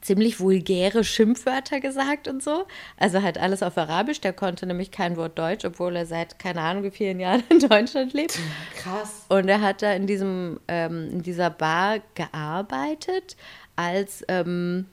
ziemlich 0.00 0.40
vulgäre 0.40 1.04
Schimpfwörter 1.04 1.80
gesagt 1.80 2.28
und 2.28 2.42
so. 2.42 2.66
Also 2.96 3.22
halt 3.22 3.38
alles 3.38 3.62
auf 3.62 3.76
Arabisch. 3.76 4.20
Der 4.20 4.32
konnte 4.32 4.66
nämlich 4.66 4.90
kein 4.90 5.16
Wort 5.16 5.38
Deutsch, 5.38 5.64
obwohl 5.64 5.96
er 5.96 6.06
seit 6.06 6.38
keine 6.38 6.60
Ahnung 6.60 6.82
wie 6.84 6.90
vielen 6.90 7.20
Jahren 7.20 7.42
in 7.48 7.60
Deutschland 7.60 8.12
lebt. 8.12 8.38
Krass. 8.76 9.24
Und 9.28 9.48
er 9.48 9.60
hat 9.60 9.82
da 9.82 9.92
in, 9.92 10.06
diesem, 10.06 10.60
ähm, 10.68 11.08
in 11.12 11.22
dieser 11.22 11.50
Bar 11.50 11.98
gearbeitet 12.14 13.36
als 13.76 14.24
ähm, 14.28 14.86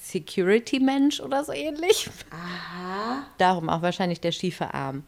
Security-Mensch 0.00 1.20
oder 1.20 1.44
so 1.44 1.52
ähnlich. 1.52 2.08
Aha. 2.30 3.24
Darum 3.38 3.68
auch 3.68 3.82
wahrscheinlich 3.82 4.20
der 4.20 4.32
schiefe 4.32 4.72
Arm. 4.74 5.04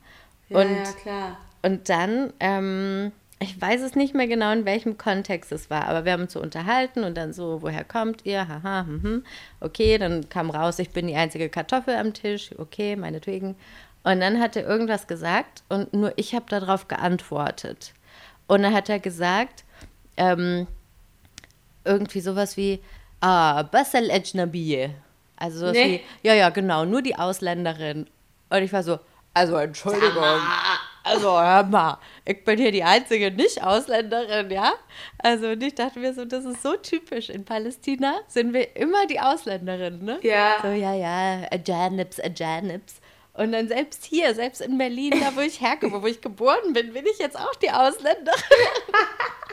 Ja, 0.48 0.60
Und 0.60 0.76
ja, 0.76 0.92
klar. 1.02 1.36
und 1.62 1.88
dann, 1.88 2.32
ähm, 2.40 3.12
ich 3.42 3.60
weiß 3.60 3.82
es 3.82 3.94
nicht 3.94 4.14
mehr 4.14 4.26
genau, 4.26 4.52
in 4.52 4.64
welchem 4.64 4.96
Kontext 4.98 5.52
es 5.52 5.70
war, 5.70 5.86
aber 5.88 6.04
wir 6.04 6.12
haben 6.12 6.22
uns 6.22 6.32
so 6.32 6.40
unterhalten 6.40 7.04
und 7.04 7.16
dann 7.16 7.32
so, 7.32 7.62
woher 7.62 7.84
kommt 7.84 8.24
ihr? 8.24 8.48
Haha, 8.48 8.84
mhm. 8.84 9.24
okay, 9.60 9.98
dann 9.98 10.28
kam 10.28 10.50
raus, 10.50 10.78
ich 10.78 10.90
bin 10.90 11.06
die 11.06 11.16
einzige 11.16 11.48
Kartoffel 11.48 11.94
am 11.96 12.14
Tisch, 12.14 12.50
okay, 12.58 12.96
meinetwegen. 12.96 13.56
Und 14.04 14.20
dann 14.20 14.40
hat 14.40 14.56
er 14.56 14.66
irgendwas 14.66 15.06
gesagt 15.06 15.62
und 15.68 15.92
nur 15.92 16.12
ich 16.16 16.34
habe 16.34 16.46
darauf 16.48 16.88
geantwortet. 16.88 17.92
Und 18.46 18.62
dann 18.62 18.74
hat 18.74 18.88
er 18.88 18.98
gesagt, 18.98 19.64
ähm, 20.16 20.66
irgendwie 21.84 22.20
sowas 22.20 22.56
wie, 22.56 22.80
ah, 23.20 23.62
Basel 23.62 24.10
Ejnabiye. 24.10 24.90
Also 25.36 25.60
sowas 25.60 25.72
Nee. 25.72 26.02
wie, 26.22 26.28
ja, 26.28 26.34
ja, 26.34 26.50
genau, 26.50 26.84
nur 26.84 27.02
die 27.02 27.16
Ausländerin. 27.16 28.06
Und 28.50 28.62
ich 28.62 28.72
war 28.72 28.82
so, 28.82 28.98
also 29.34 29.56
Entschuldigung. 29.56 30.40
Also 31.04 31.40
hör 31.40 31.64
mal, 31.64 31.98
ich 32.24 32.44
bin 32.44 32.58
hier 32.58 32.72
die 32.72 32.84
einzige 32.84 33.30
Nicht-Ausländerin, 33.30 34.50
ja? 34.50 34.72
Also 35.18 35.48
und 35.48 35.62
ich 35.62 35.74
dachte 35.74 35.98
mir 35.98 36.14
so, 36.14 36.24
das 36.24 36.44
ist 36.44 36.62
so 36.62 36.76
typisch. 36.76 37.28
In 37.28 37.44
Palästina 37.44 38.20
sind 38.28 38.52
wir 38.52 38.76
immer 38.76 39.06
die 39.06 39.20
Ausländerin, 39.20 40.04
ne? 40.04 40.18
Ja. 40.22 40.56
So, 40.62 40.68
ja, 40.68 40.94
ja, 40.94 41.46
Ajanips, 41.50 42.20
Ajanips. 42.20 43.00
Und 43.34 43.52
dann 43.52 43.66
selbst 43.66 44.04
hier, 44.04 44.34
selbst 44.34 44.60
in 44.60 44.76
Berlin, 44.76 45.12
da 45.20 45.34
wo 45.34 45.40
ich 45.40 45.60
herkomme, 45.60 46.02
wo 46.02 46.06
ich 46.06 46.20
geboren 46.20 46.72
bin, 46.72 46.92
bin 46.92 47.06
ich 47.06 47.18
jetzt 47.18 47.38
auch 47.38 47.54
die 47.56 47.70
Ausländerin. 47.70 48.32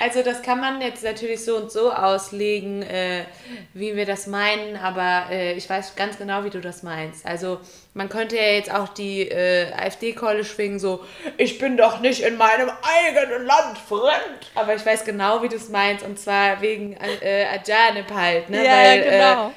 Also 0.00 0.22
das 0.22 0.42
kann 0.42 0.60
man 0.60 0.80
jetzt 0.80 1.02
natürlich 1.04 1.44
so 1.44 1.56
und 1.56 1.70
so 1.70 1.92
auslegen, 1.92 2.82
äh, 2.82 3.24
wie 3.72 3.96
wir 3.96 4.06
das 4.06 4.26
meinen, 4.26 4.76
aber 4.76 5.26
äh, 5.30 5.54
ich 5.54 5.68
weiß 5.68 5.94
ganz 5.96 6.18
genau, 6.18 6.44
wie 6.44 6.50
du 6.50 6.60
das 6.60 6.82
meinst. 6.82 7.24
Also 7.26 7.60
man 7.92 8.08
könnte 8.08 8.36
ja 8.36 8.42
jetzt 8.52 8.72
auch 8.72 8.88
die 8.88 9.22
äh, 9.28 9.72
AfD-Keule 9.72 10.44
schwingen, 10.44 10.78
so, 10.78 11.04
ich 11.36 11.58
bin 11.58 11.76
doch 11.76 12.00
nicht 12.00 12.22
in 12.22 12.36
meinem 12.36 12.70
eigenen 12.82 13.46
Land 13.46 13.78
fremd. 13.78 14.50
Aber 14.54 14.74
ich 14.74 14.84
weiß 14.84 15.04
genau, 15.04 15.42
wie 15.42 15.48
du 15.48 15.56
es 15.56 15.68
meinst, 15.68 16.04
und 16.04 16.18
zwar 16.18 16.60
wegen 16.60 16.96
äh, 17.20 17.46
Ajanib 17.46 18.10
halt, 18.12 18.50
ne? 18.50 18.64
Ja, 18.64 18.72
weil, 18.72 19.02
genau. 19.02 19.48
Äh, 19.48 19.52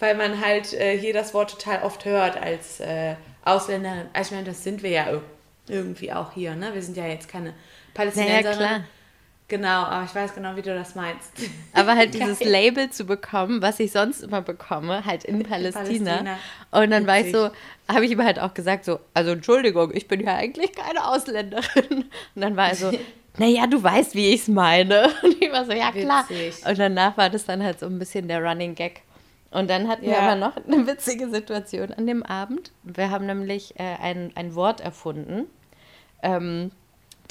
weil 0.00 0.14
man 0.16 0.44
halt 0.44 0.72
äh, 0.74 0.98
hier 0.98 1.12
das 1.14 1.32
Wort 1.34 1.50
total 1.52 1.82
oft 1.82 2.04
hört 2.04 2.36
als 2.36 2.80
äh, 2.80 3.14
Ausländer. 3.44 4.06
Also 4.12 4.28
ich 4.28 4.36
meine, 4.36 4.48
das 4.48 4.64
sind 4.64 4.82
wir 4.82 4.90
ja 4.90 5.04
ir- 5.06 5.22
irgendwie 5.68 6.12
auch 6.12 6.32
hier, 6.32 6.54
ne? 6.56 6.74
Wir 6.74 6.82
sind 6.82 6.96
ja 6.96 7.06
jetzt 7.06 7.28
keine 7.28 7.54
Palästinenserin. 7.94 8.56
klar. 8.58 8.80
Genau, 9.48 9.82
aber 9.82 10.04
ich 10.06 10.14
weiß 10.14 10.34
genau, 10.34 10.56
wie 10.56 10.62
du 10.62 10.74
das 10.74 10.94
meinst. 10.94 11.30
Aber 11.74 11.94
halt 11.94 12.14
dieses 12.14 12.42
Label 12.42 12.88
zu 12.88 13.04
bekommen, 13.04 13.60
was 13.60 13.80
ich 13.80 13.92
sonst 13.92 14.22
immer 14.22 14.40
bekomme, 14.40 15.04
halt 15.04 15.24
in 15.24 15.42
Palästina. 15.42 15.82
Palästina. 16.16 16.38
Und 16.70 16.90
dann 16.90 17.06
war 17.06 17.18
ich 17.18 17.26
Witzig. 17.26 17.50
so, 17.88 17.92
habe 17.94 18.04
ich 18.06 18.12
ihm 18.12 18.24
halt 18.24 18.38
auch 18.38 18.54
gesagt, 18.54 18.86
so, 18.86 18.98
also 19.12 19.32
Entschuldigung, 19.32 19.90
ich 19.94 20.08
bin 20.08 20.20
ja 20.20 20.36
eigentlich 20.36 20.72
keine 20.72 21.06
Ausländerin. 21.06 22.06
Und 22.34 22.40
dann 22.40 22.56
war 22.56 22.68
er 22.70 22.76
so, 22.76 22.92
naja, 23.36 23.66
du 23.66 23.82
weißt, 23.82 24.14
wie 24.14 24.30
ich 24.30 24.42
es 24.42 24.48
meine. 24.48 25.10
Und 25.22 25.42
ich 25.42 25.52
war 25.52 25.66
so, 25.66 25.72
ja 25.72 25.90
klar. 25.92 26.24
Witzig. 26.30 26.64
Und 26.66 26.78
danach 26.78 27.18
war 27.18 27.28
das 27.28 27.44
dann 27.44 27.62
halt 27.62 27.78
so 27.78 27.86
ein 27.86 27.98
bisschen 27.98 28.28
der 28.28 28.42
Running 28.42 28.74
Gag. 28.74 29.02
Und 29.50 29.68
dann 29.68 29.86
hatten 29.86 30.02
wir 30.06 30.12
Ja. 30.12 30.20
aber 30.20 30.36
noch 30.36 30.56
eine 30.56 30.86
witzige 30.86 31.28
Situation 31.28 31.92
an 31.92 32.06
dem 32.06 32.22
Abend. 32.22 32.72
Wir 32.84 33.10
haben 33.10 33.26
nämlich 33.26 33.78
äh, 33.78 33.96
ein, 34.00 34.32
ein 34.34 34.54
Wort 34.54 34.80
erfunden. 34.80 35.44
Ähm, 36.22 36.70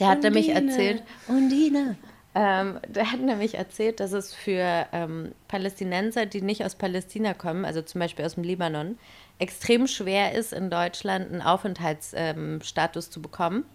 der 0.01 0.09
hat 0.09 0.23
nämlich 0.23 0.49
Undine. 0.49 0.71
erzählt, 0.71 1.03
Undine. 1.27 1.95
Ähm, 2.33 2.79
der 2.87 3.11
hat 3.11 3.19
nämlich 3.19 3.55
erzählt, 3.55 3.99
dass 3.99 4.13
es 4.13 4.33
für 4.33 4.87
ähm, 4.93 5.33
Palästinenser, 5.47 6.25
die 6.25 6.41
nicht 6.41 6.63
aus 6.63 6.75
Palästina 6.75 7.33
kommen, 7.33 7.65
also 7.65 7.81
zum 7.81 7.99
Beispiel 7.99 8.25
aus 8.25 8.35
dem 8.35 8.43
Libanon, 8.43 8.97
extrem 9.37 9.87
schwer 9.87 10.33
ist, 10.33 10.53
in 10.53 10.69
Deutschland 10.69 11.31
einen 11.31 11.41
Aufenthaltsstatus 11.41 13.05
ähm, 13.07 13.11
zu 13.11 13.21
bekommen. 13.21 13.65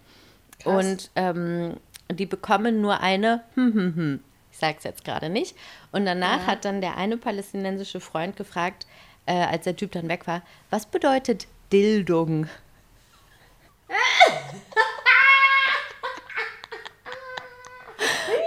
Und 0.65 1.11
ähm, 1.15 1.77
die 2.11 2.25
bekommen 2.25 2.81
nur 2.81 2.99
eine, 3.01 3.43
hm, 3.53 3.73
hm, 3.73 3.95
hm. 3.95 4.19
ich 4.51 4.57
sage 4.57 4.75
es 4.79 4.83
jetzt 4.83 5.05
gerade 5.05 5.29
nicht. 5.29 5.55
Und 5.91 6.05
danach 6.05 6.47
hat 6.47 6.65
dann 6.65 6.81
der 6.81 6.97
eine 6.97 7.17
palästinensische 7.17 7.99
Freund 7.99 8.37
gefragt, 8.37 8.87
äh, 9.27 9.33
als 9.33 9.65
der 9.65 9.75
Typ 9.75 9.91
dann 9.91 10.09
weg 10.09 10.25
war, 10.25 10.41
was 10.71 10.87
bedeutet 10.87 11.47
Dildung? 11.71 12.47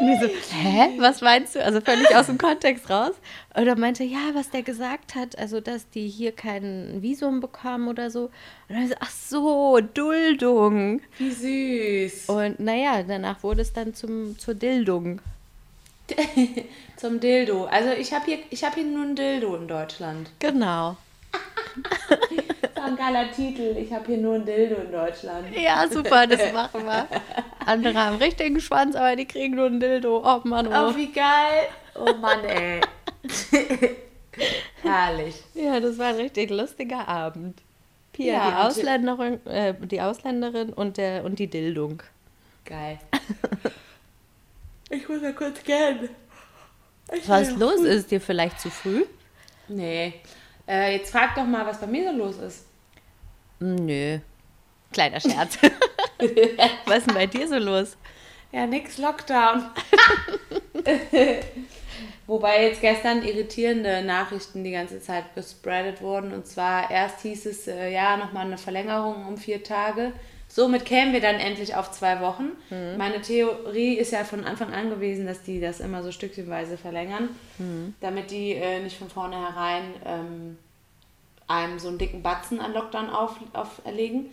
Und 0.00 0.08
ich 0.08 0.20
so, 0.20 0.28
hä? 0.56 0.90
Was 0.98 1.20
meinst 1.20 1.54
du? 1.54 1.64
Also 1.64 1.80
völlig 1.80 2.14
aus 2.14 2.26
dem 2.26 2.38
Kontext 2.38 2.88
raus. 2.88 3.12
Und 3.54 3.66
er 3.66 3.76
meinte, 3.76 4.04
ja, 4.04 4.30
was 4.34 4.50
der 4.50 4.62
gesagt 4.62 5.14
hat, 5.14 5.38
also 5.38 5.60
dass 5.60 5.88
die 5.90 6.08
hier 6.08 6.32
kein 6.32 7.02
Visum 7.02 7.40
bekommen 7.40 7.88
oder 7.88 8.10
so. 8.10 8.30
Und 8.68 8.76
dann 8.76 8.88
so, 8.88 8.94
ach 9.00 9.10
so, 9.10 9.80
Duldung. 9.80 11.02
Wie 11.18 12.08
süß. 12.08 12.28
Und 12.28 12.60
naja, 12.60 13.02
danach 13.02 13.42
wurde 13.42 13.62
es 13.62 13.72
dann 13.72 13.94
zum, 13.94 14.38
zur 14.38 14.54
Dildung. 14.54 15.20
Zum 16.96 17.20
Dildo. 17.20 17.66
Also 17.66 17.90
ich 17.92 18.12
habe 18.12 18.24
hier, 18.26 18.38
ich 18.50 18.64
hab 18.64 18.74
hier 18.74 18.84
nur 18.84 19.04
ein 19.04 19.16
Dildo 19.16 19.54
in 19.56 19.68
Deutschland. 19.68 20.30
Genau. 20.38 20.96
Ein 22.84 22.96
geiler 22.96 23.30
Titel. 23.30 23.76
Ich 23.76 23.92
habe 23.92 24.06
hier 24.06 24.18
nur 24.18 24.34
ein 24.36 24.44
Dildo 24.44 24.76
in 24.76 24.92
Deutschland. 24.92 25.54
Ja, 25.56 25.86
super, 25.88 26.26
das 26.26 26.52
machen 26.52 26.84
wir. 26.84 27.06
Andere 27.66 27.94
haben 27.94 28.16
richtigen 28.16 28.60
Schwanz, 28.60 28.96
aber 28.96 29.16
die 29.16 29.26
kriegen 29.26 29.56
nur 29.56 29.66
ein 29.66 29.80
Dildo. 29.80 30.22
Oh 30.24 30.40
Mann, 30.48 30.66
oh. 30.66 30.90
Oh, 30.90 30.96
wie 30.96 31.12
geil. 31.12 31.68
Oh 31.94 32.14
Mann, 32.14 32.44
ey. 32.44 32.80
Herrlich. 34.82 35.36
Ja, 35.54 35.80
das 35.80 35.98
war 35.98 36.06
ein 36.06 36.16
richtig 36.16 36.50
lustiger 36.50 37.06
Abend. 37.06 37.60
Pia, 38.12 38.32
Ja, 38.32 38.50
die, 38.50 38.56
Ausländerin, 38.68 39.46
äh, 39.46 39.74
die 39.74 40.00
Ausländerin 40.00 40.72
und, 40.72 40.96
der, 40.96 41.24
und 41.24 41.38
die 41.38 41.48
Dildung. 41.48 42.02
Geil. 42.64 42.98
Ich 44.92 45.08
muss 45.08 45.22
ja 45.22 45.30
kurz 45.30 45.62
gehen. 45.62 46.08
Ich 47.12 47.28
Was 47.28 47.56
los? 47.56 47.76
Ist 47.76 47.94
es 47.94 48.06
dir 48.08 48.20
vielleicht 48.20 48.58
zu 48.58 48.70
früh? 48.70 49.04
Nee. 49.68 50.14
Äh, 50.66 50.96
jetzt 50.96 51.12
frag 51.12 51.36
doch 51.36 51.44
mal, 51.46 51.64
was 51.64 51.78
bei 51.80 51.86
mir 51.86 52.10
so 52.10 52.18
los 52.18 52.38
ist. 52.38 52.66
Hm, 53.60 53.76
Nö. 53.76 54.18
Kleiner 54.92 55.20
Scherz. 55.20 55.58
Was 56.86 56.98
ist 56.98 57.06
denn 57.06 57.14
bei 57.14 57.26
dir 57.26 57.46
so 57.46 57.56
los? 57.58 57.96
Ja, 58.52 58.66
nix 58.66 58.98
Lockdown. 58.98 59.64
Wobei 62.26 62.66
jetzt 62.66 62.80
gestern 62.80 63.22
irritierende 63.24 64.02
Nachrichten 64.02 64.64
die 64.64 64.72
ganze 64.72 65.00
Zeit 65.00 65.34
gespreadet 65.34 66.00
wurden. 66.02 66.32
Und 66.32 66.46
zwar 66.46 66.90
erst 66.90 67.20
hieß 67.22 67.46
es, 67.46 67.68
äh, 67.68 67.92
ja, 67.92 68.16
nochmal 68.16 68.46
eine 68.46 68.58
Verlängerung 68.58 69.26
um 69.26 69.36
vier 69.36 69.62
Tage. 69.62 70.12
Somit 70.48 70.84
kämen 70.84 71.12
wir 71.12 71.20
dann 71.20 71.36
endlich 71.36 71.76
auf 71.76 71.92
zwei 71.92 72.20
Wochen. 72.20 72.50
Meine 72.98 73.20
Theorie 73.22 73.94
ist 73.94 74.10
ja 74.10 74.24
von 74.24 74.44
Anfang 74.44 74.72
an 74.74 74.90
gewesen, 74.90 75.24
dass 75.24 75.42
die 75.44 75.60
das 75.60 75.78
immer 75.78 76.02
so 76.02 76.10
stückchenweise 76.10 76.76
verlängern, 76.76 77.28
damit 78.00 78.32
die 78.32 78.54
äh, 78.54 78.80
nicht 78.80 78.96
von 78.98 79.08
vornherein 79.08 79.84
ähm, 80.04 80.58
einem 81.50 81.78
so 81.78 81.88
einen 81.88 81.98
dicken 81.98 82.22
Batzen 82.22 82.60
an 82.60 82.72
Lockdown 82.72 83.10
auf, 83.10 83.36
auferlegen. 83.52 84.30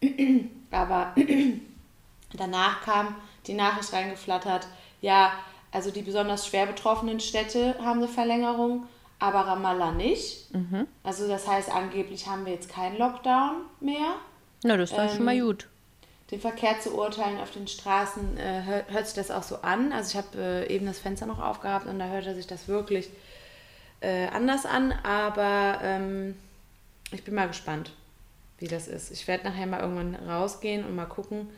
Aber 0.70 1.14
danach 2.32 2.80
kam 2.82 3.16
die 3.46 3.54
Nachricht 3.54 3.92
reingeflattert, 3.92 4.66
ja, 5.00 5.32
also 5.72 5.90
die 5.90 6.02
besonders 6.02 6.46
schwer 6.46 6.66
betroffenen 6.66 7.20
Städte 7.20 7.76
haben 7.82 7.98
eine 8.00 8.08
Verlängerung, 8.08 8.86
aber 9.18 9.40
Ramallah 9.40 9.92
nicht. 9.92 10.48
Also 11.04 11.28
das 11.28 11.46
heißt, 11.46 11.72
angeblich 11.72 12.26
haben 12.26 12.44
wir 12.44 12.52
jetzt 12.52 12.68
keinen 12.68 12.98
Lockdown 12.98 13.62
mehr. 13.80 14.16
Na, 14.64 14.76
das 14.76 14.92
war 14.92 15.08
schon 15.08 15.24
mal 15.24 15.34
Ähm, 15.34 15.44
gut. 15.46 15.68
Den 16.30 16.40
Verkehr 16.40 16.80
zu 16.80 16.94
urteilen 16.96 17.38
auf 17.38 17.50
den 17.50 17.66
Straßen 17.66 18.36
äh, 18.36 18.62
hört, 18.64 18.90
hört 18.90 19.06
sich 19.06 19.14
das 19.14 19.30
auch 19.30 19.42
so 19.42 19.56
an. 19.62 19.92
Also 19.92 20.10
ich 20.10 20.16
habe 20.16 20.38
äh, 20.38 20.74
eben 20.74 20.86
das 20.86 20.98
Fenster 20.98 21.26
noch 21.26 21.40
aufgehabt 21.40 21.86
und 21.86 21.98
da 21.98 22.06
hörte 22.06 22.34
sich 22.34 22.46
das 22.46 22.68
wirklich 22.68 23.08
äh, 24.00 24.26
anders 24.28 24.66
an. 24.66 24.92
Aber 25.02 25.80
ähm, 25.82 26.36
ich 27.12 27.24
bin 27.24 27.34
mal 27.34 27.48
gespannt, 27.48 27.92
wie 28.58 28.68
das 28.68 28.88
ist. 28.88 29.10
Ich 29.10 29.26
werde 29.26 29.44
nachher 29.44 29.66
mal 29.66 29.80
irgendwann 29.80 30.14
rausgehen 30.14 30.84
und 30.84 30.94
mal 30.94 31.06
gucken, 31.06 31.48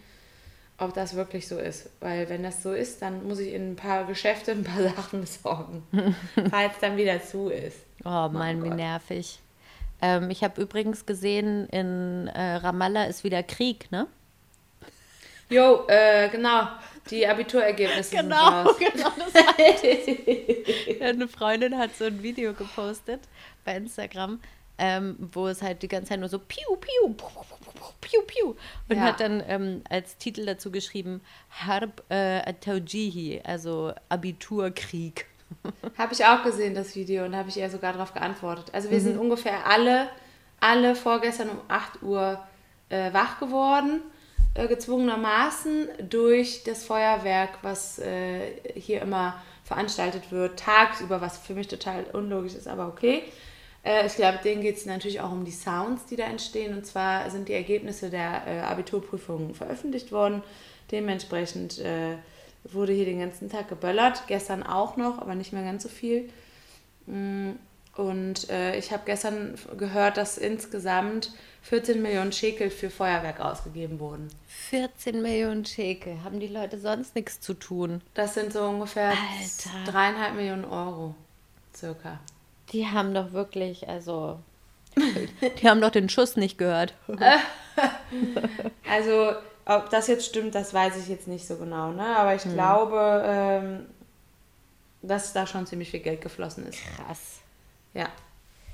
ob 0.79 0.95
das 0.95 1.15
wirklich 1.15 1.49
so 1.49 1.59
ist. 1.59 1.91
Weil 2.01 2.29
wenn 2.29 2.43
das 2.43 2.63
so 2.63 2.73
ist, 2.73 3.03
dann 3.03 3.27
muss 3.27 3.39
ich 3.39 3.53
in 3.53 3.73
ein 3.73 3.77
paar 3.77 4.05
Geschäfte 4.05 4.53
ein 4.53 4.65
paar 4.65 4.83
Sachen 4.97 5.21
besorgen, 5.21 5.83
falls 6.51 6.75
dann 6.81 6.97
wieder 6.97 7.23
zu 7.23 7.49
ist. 7.49 7.79
Oh 8.05 8.29
Mann, 8.29 8.63
wie 8.65 8.69
Gott. 8.69 8.77
nervig. 8.77 9.39
Ähm, 10.01 10.31
ich 10.31 10.43
habe 10.43 10.61
übrigens 10.61 11.07
gesehen, 11.07 11.69
in 11.69 12.27
äh, 12.29 12.57
Ramallah 12.57 13.05
ist 13.05 13.23
wieder 13.23 13.43
Krieg, 13.45 13.91
ne? 13.93 14.09
Jo, 15.49 15.85
äh, 15.87 16.29
genau. 16.29 16.67
Die 17.11 17.27
Abiturergebnisse 17.27 18.17
sind 18.17 18.33
raus. 18.33 18.77
genau. 18.79 19.11
Eine 21.01 21.29
Freundin 21.29 21.77
hat 21.77 21.95
so 21.97 22.05
ein 22.05 22.23
Video 22.23 22.53
gepostet 22.55 23.21
bei 23.65 23.77
Instagram, 23.77 24.41
ähm, 24.79 25.17
wo 25.33 25.49
es 25.49 25.63
halt 25.63 25.83
die 25.83 25.89
ganze 25.89 26.11
Zeit 26.11 26.21
nur 26.21 26.29
so 26.29 26.39
piu, 26.39 26.77
piu, 26.77 27.15
piu, 28.01 28.23
piu. 28.27 28.55
Und 28.89 28.97
Ja. 28.97 29.03
hat 29.03 29.21
dann 29.21 29.43
ähm, 29.47 29.83
als 29.89 30.17
Titel 30.17 30.45
dazu 30.47 30.71
geschrieben, 30.71 31.21
Harb 31.51 32.03
äh, 32.09 32.53
Taujihi, 32.55 33.43
also 33.45 33.93
Abiturkrieg. 34.09 35.27
Habe 35.99 36.15
ich 36.15 36.25
auch 36.25 36.43
gesehen, 36.43 36.75
das 36.75 36.97
Video, 36.97 37.25
und 37.25 37.37
habe 37.37 37.51
ich 37.51 37.59
ihr 37.59 37.69
sogar 37.69 37.93
darauf 37.93 38.15
geantwortet. 38.15 38.67
Also 38.73 38.91
wir 38.91 39.01
sind 39.01 39.19
ungefähr 39.19 39.67
alle, 39.67 40.09
alle 40.61 40.95
vorgestern 40.95 41.51
um 41.51 41.61
8 41.69 42.03
Uhr 42.03 42.43
äh, 42.89 43.13
wach 43.13 43.39
geworden, 43.39 44.01
äh, 44.55 44.67
gezwungenermaßen 44.67 45.89
durch 46.09 46.65
das 46.65 46.85
Feuerwerk, 46.85 47.59
was 47.63 47.99
äh, 47.99 48.53
hier 48.75 49.03
immer 49.03 49.35
veranstaltet 49.65 50.31
wird, 50.33 50.59
tagsüber, 50.59 51.21
was 51.21 51.39
für 51.39 51.55
mich 51.55 51.69
total 51.69 52.05
unlogisch 52.13 52.55
ist, 52.55 52.67
aber 52.69 52.89
okay. 52.89 53.23
Äh, 53.85 54.07
ich 54.07 54.15
glaube, 54.15 54.39
denen 54.45 54.63
geht 54.63 54.77
es 54.77 54.87
natürlich 54.87 55.21
auch 55.21 55.33
um 55.33 55.45
die 55.45 55.51
Sounds, 55.53 56.07
die 56.07 56.17
da 56.17 56.25
entstehen. 56.25 56.75
Und 56.77 56.87
zwar 56.87 57.31
sind 57.31 57.49
die 57.49 57.55
Ergebnisse 57.55 58.11
der 58.11 58.47
äh, 58.47 58.61
Abiturprüfungen 58.61 59.55
veröffentlicht 59.55 60.13
worden. 60.13 60.43
Dementsprechend 60.91 61.79
äh, 61.79 62.17
wurde 62.65 62.93
hier 62.93 63.07
den 63.07 63.21
ganzen 63.21 63.51
Tag 63.51 63.69
geböllert. 63.69 64.25
Gestern 64.29 64.63
auch 64.63 64.97
noch, 64.97 65.19
aber 65.19 65.35
nicht 65.35 65.53
mehr 65.53 65.65
ganz 65.65 65.83
so 65.83 65.89
viel. 65.89 66.29
Mm, 67.07 67.53
Und 67.97 68.49
äh, 68.51 68.77
ich 68.77 68.93
habe 68.93 69.03
gestern 69.05 69.59
gehört, 69.77 70.17
dass 70.17 70.39
insgesamt 70.39 71.33
14 71.63 72.01
Millionen 72.03 72.33
Schekel 72.33 72.71
für 72.71 72.89
Feuerwerk 72.91 73.41
ausgegeben 73.41 74.01
wurden. 74.01 74.29
14 74.47 75.21
Millionen 75.23 75.65
Schekel. 75.65 76.23
Haben 76.25 76.41
die 76.41 76.47
Leute 76.49 76.79
sonst 76.79 77.15
nichts 77.15 77.41
zu 77.41 77.55
tun? 77.55 78.01
Das 78.15 78.35
sind 78.35 78.53
so 78.53 78.63
ungefähr 78.65 79.11
Alter. 79.11 79.71
dreieinhalb 79.91 80.35
Millionen 80.37 80.65
Euro. 80.65 81.15
Circa. 81.75 82.21
Die 82.73 82.87
haben 82.87 83.15
doch 83.15 83.33
wirklich, 83.33 83.89
also. 83.89 84.39
Die 84.97 85.69
haben 85.69 85.81
doch 85.81 85.91
den 85.91 86.09
Schuss 86.09 86.37
nicht 86.37 86.59
gehört. 86.59 86.95
Also, 88.87 89.33
ob 89.65 89.89
das 89.89 90.07
jetzt 90.07 90.27
stimmt, 90.27 90.55
das 90.55 90.75
weiß 90.75 90.99
ich 90.99 91.09
jetzt 91.09 91.27
nicht 91.27 91.47
so 91.47 91.57
genau, 91.57 91.93
ne? 91.93 92.05
Aber 92.19 92.35
ich 92.35 92.43
glaube, 92.43 93.23
ähm, 93.27 93.87
dass 95.01 95.33
da 95.33 95.47
schon 95.47 95.67
ziemlich 95.67 95.91
viel 95.91 96.01
Geld 96.01 96.21
geflossen 96.21 96.67
ist. 96.67 96.79
Krass. 96.97 97.41
Ja. 97.95 98.09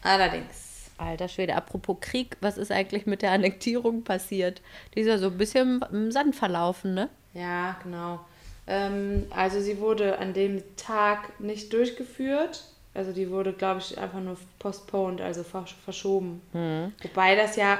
Allerdings. 0.03 0.91
Alter 0.99 1.29
Schwede, 1.29 1.55
apropos 1.55 1.99
Krieg, 2.01 2.37
was 2.41 2.59
ist 2.59 2.73
eigentlich 2.73 3.07
mit 3.07 3.23
der 3.23 3.31
Annektierung 3.31 4.03
passiert? 4.03 4.61
Die 4.95 5.01
ist 5.01 5.07
ja 5.07 5.19
so 5.19 5.29
ein 5.29 5.39
bisschen 5.39 5.85
im 5.93 6.11
Sand 6.11 6.35
verlaufen, 6.35 6.95
ne? 6.95 7.09
Ja, 7.35 7.77
genau. 7.85 8.19
Ähm, 8.67 9.27
also 9.31 9.61
sie 9.61 9.79
wurde 9.79 10.19
an 10.19 10.35
dem 10.35 10.63
Tag 10.77 11.39
nicht 11.41 11.73
durchgeführt. 11.73 12.65
Also 12.99 13.13
die 13.13 13.31
wurde, 13.31 13.53
glaube 13.53 13.79
ich, 13.81 13.97
einfach 13.97 14.21
nur 14.21 14.37
postponed, 14.59 15.21
also 15.21 15.45
versch 15.45 15.77
verschoben. 15.85 16.43
Wobei 17.03 17.37
das 17.37 17.55
ja 17.55 17.79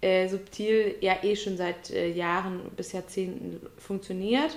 äh, 0.00 0.26
subtil 0.26 0.94
ja 1.00 1.22
eh 1.22 1.36
schon 1.36 1.58
seit 1.58 1.90
äh, 1.90 2.10
Jahren 2.10 2.62
bis 2.74 2.92
Jahrzehnten 2.92 3.60
funktioniert. 3.78 4.56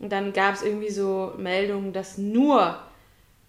Und 0.00 0.10
dann 0.10 0.32
gab 0.32 0.54
es 0.54 0.62
irgendwie 0.62 0.90
so 0.90 1.34
Meldungen, 1.36 1.92
dass 1.92 2.16
nur 2.16 2.78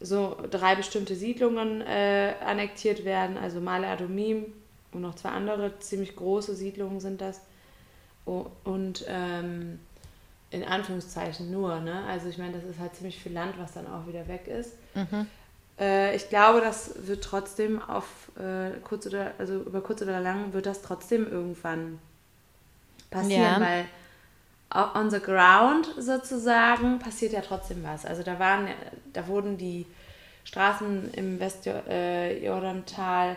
so 0.01 0.35
drei 0.51 0.75
bestimmte 0.75 1.15
Siedlungen 1.15 1.79
äh, 1.81 2.33
annektiert 2.45 3.05
werden, 3.05 3.37
also 3.37 3.61
Male 3.61 3.87
Adomim 3.87 4.45
und 4.91 5.01
noch 5.01 5.15
zwei 5.15 5.29
andere 5.29 5.79
ziemlich 5.79 6.15
große 6.17 6.53
Siedlungen 6.55 6.99
sind 6.99 7.21
das. 7.21 7.39
Und 8.25 9.05
ähm, 9.07 9.79
in 10.51 10.63
Anführungszeichen 10.63 11.51
nur, 11.51 11.79
ne? 11.79 12.03
Also 12.07 12.27
ich 12.29 12.37
meine, 12.37 12.53
das 12.53 12.63
ist 12.63 12.79
halt 12.79 12.95
ziemlich 12.95 13.17
viel 13.21 13.33
Land, 13.33 13.55
was 13.57 13.73
dann 13.73 13.87
auch 13.87 14.07
wieder 14.07 14.27
weg 14.27 14.47
ist. 14.47 14.73
Äh, 15.79 16.15
ich 16.15 16.29
glaube, 16.29 16.61
das 16.61 17.07
wird 17.07 17.23
trotzdem 17.23 17.81
auf 17.81 18.05
äh, 18.37 18.71
kurz 18.83 19.07
oder 19.07 19.31
also 19.37 19.55
über 19.61 19.81
kurz 19.81 20.01
oder 20.01 20.19
lang 20.19 20.53
wird 20.53 20.65
das 20.65 20.81
trotzdem 20.81 21.29
irgendwann 21.29 21.99
passieren, 23.09 23.41
Ja. 23.41 23.59
weil 23.61 23.85
on 24.93 25.09
the 25.09 25.19
ground 25.19 25.87
sozusagen 25.99 26.99
passiert 26.99 27.33
ja 27.33 27.41
trotzdem 27.41 27.83
was. 27.83 28.05
Also 28.05 28.23
da 28.23 28.39
waren, 28.39 28.67
da 29.13 29.27
wurden 29.27 29.57
die 29.57 29.85
Straßen 30.43 31.11
im 31.13 31.39
Westjordantal, 31.39 33.35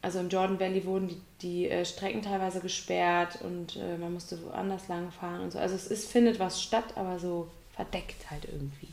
also 0.00 0.18
im 0.18 0.28
Jordan 0.28 0.58
Valley 0.58 0.84
wurden 0.84 1.08
die, 1.08 1.20
die 1.42 1.68
äh, 1.70 1.84
Strecken 1.84 2.22
teilweise 2.22 2.60
gesperrt 2.60 3.38
und 3.42 3.76
äh, 3.76 3.96
man 3.98 4.12
musste 4.12 4.42
woanders 4.44 4.88
lang 4.88 5.12
fahren 5.12 5.42
und 5.42 5.52
so. 5.52 5.58
Also 5.58 5.74
es 5.76 5.86
ist, 5.86 6.10
findet 6.10 6.40
was 6.40 6.60
statt, 6.62 6.84
aber 6.96 7.18
so 7.18 7.48
verdeckt 7.76 8.30
halt 8.30 8.44
irgendwie. 8.46 8.88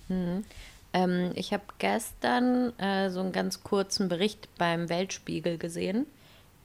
Ähm, 0.94 1.32
ich 1.36 1.54
habe 1.54 1.64
gestern 1.78 2.78
äh, 2.80 3.10
so 3.10 3.20
einen 3.20 3.32
ganz 3.32 3.64
kurzen 3.64 4.10
Bericht 4.10 4.50
beim 4.58 4.90
Weltspiegel 4.90 5.58
gesehen. 5.58 6.08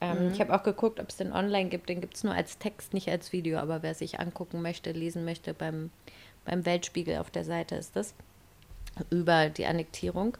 Ähm, 0.01 0.31
Ich 0.33 0.39
habe 0.39 0.53
auch 0.55 0.63
geguckt, 0.63 0.99
ob 0.99 1.09
es 1.09 1.17
den 1.17 1.31
online 1.31 1.69
gibt. 1.69 1.89
Den 1.89 2.01
gibt 2.01 2.15
es 2.15 2.23
nur 2.23 2.33
als 2.33 2.57
Text, 2.57 2.93
nicht 2.93 3.09
als 3.09 3.31
Video. 3.33 3.59
Aber 3.59 3.83
wer 3.83 3.93
sich 3.93 4.19
angucken 4.19 4.61
möchte, 4.61 4.91
lesen 4.91 5.25
möchte, 5.25 5.53
beim, 5.53 5.91
beim 6.43 6.65
Weltspiegel 6.65 7.17
auf 7.17 7.29
der 7.29 7.45
Seite 7.45 7.75
ist 7.75 7.95
das. 7.95 8.13
Über 9.09 9.49
die 9.49 9.65
Annektierung. 9.65 10.37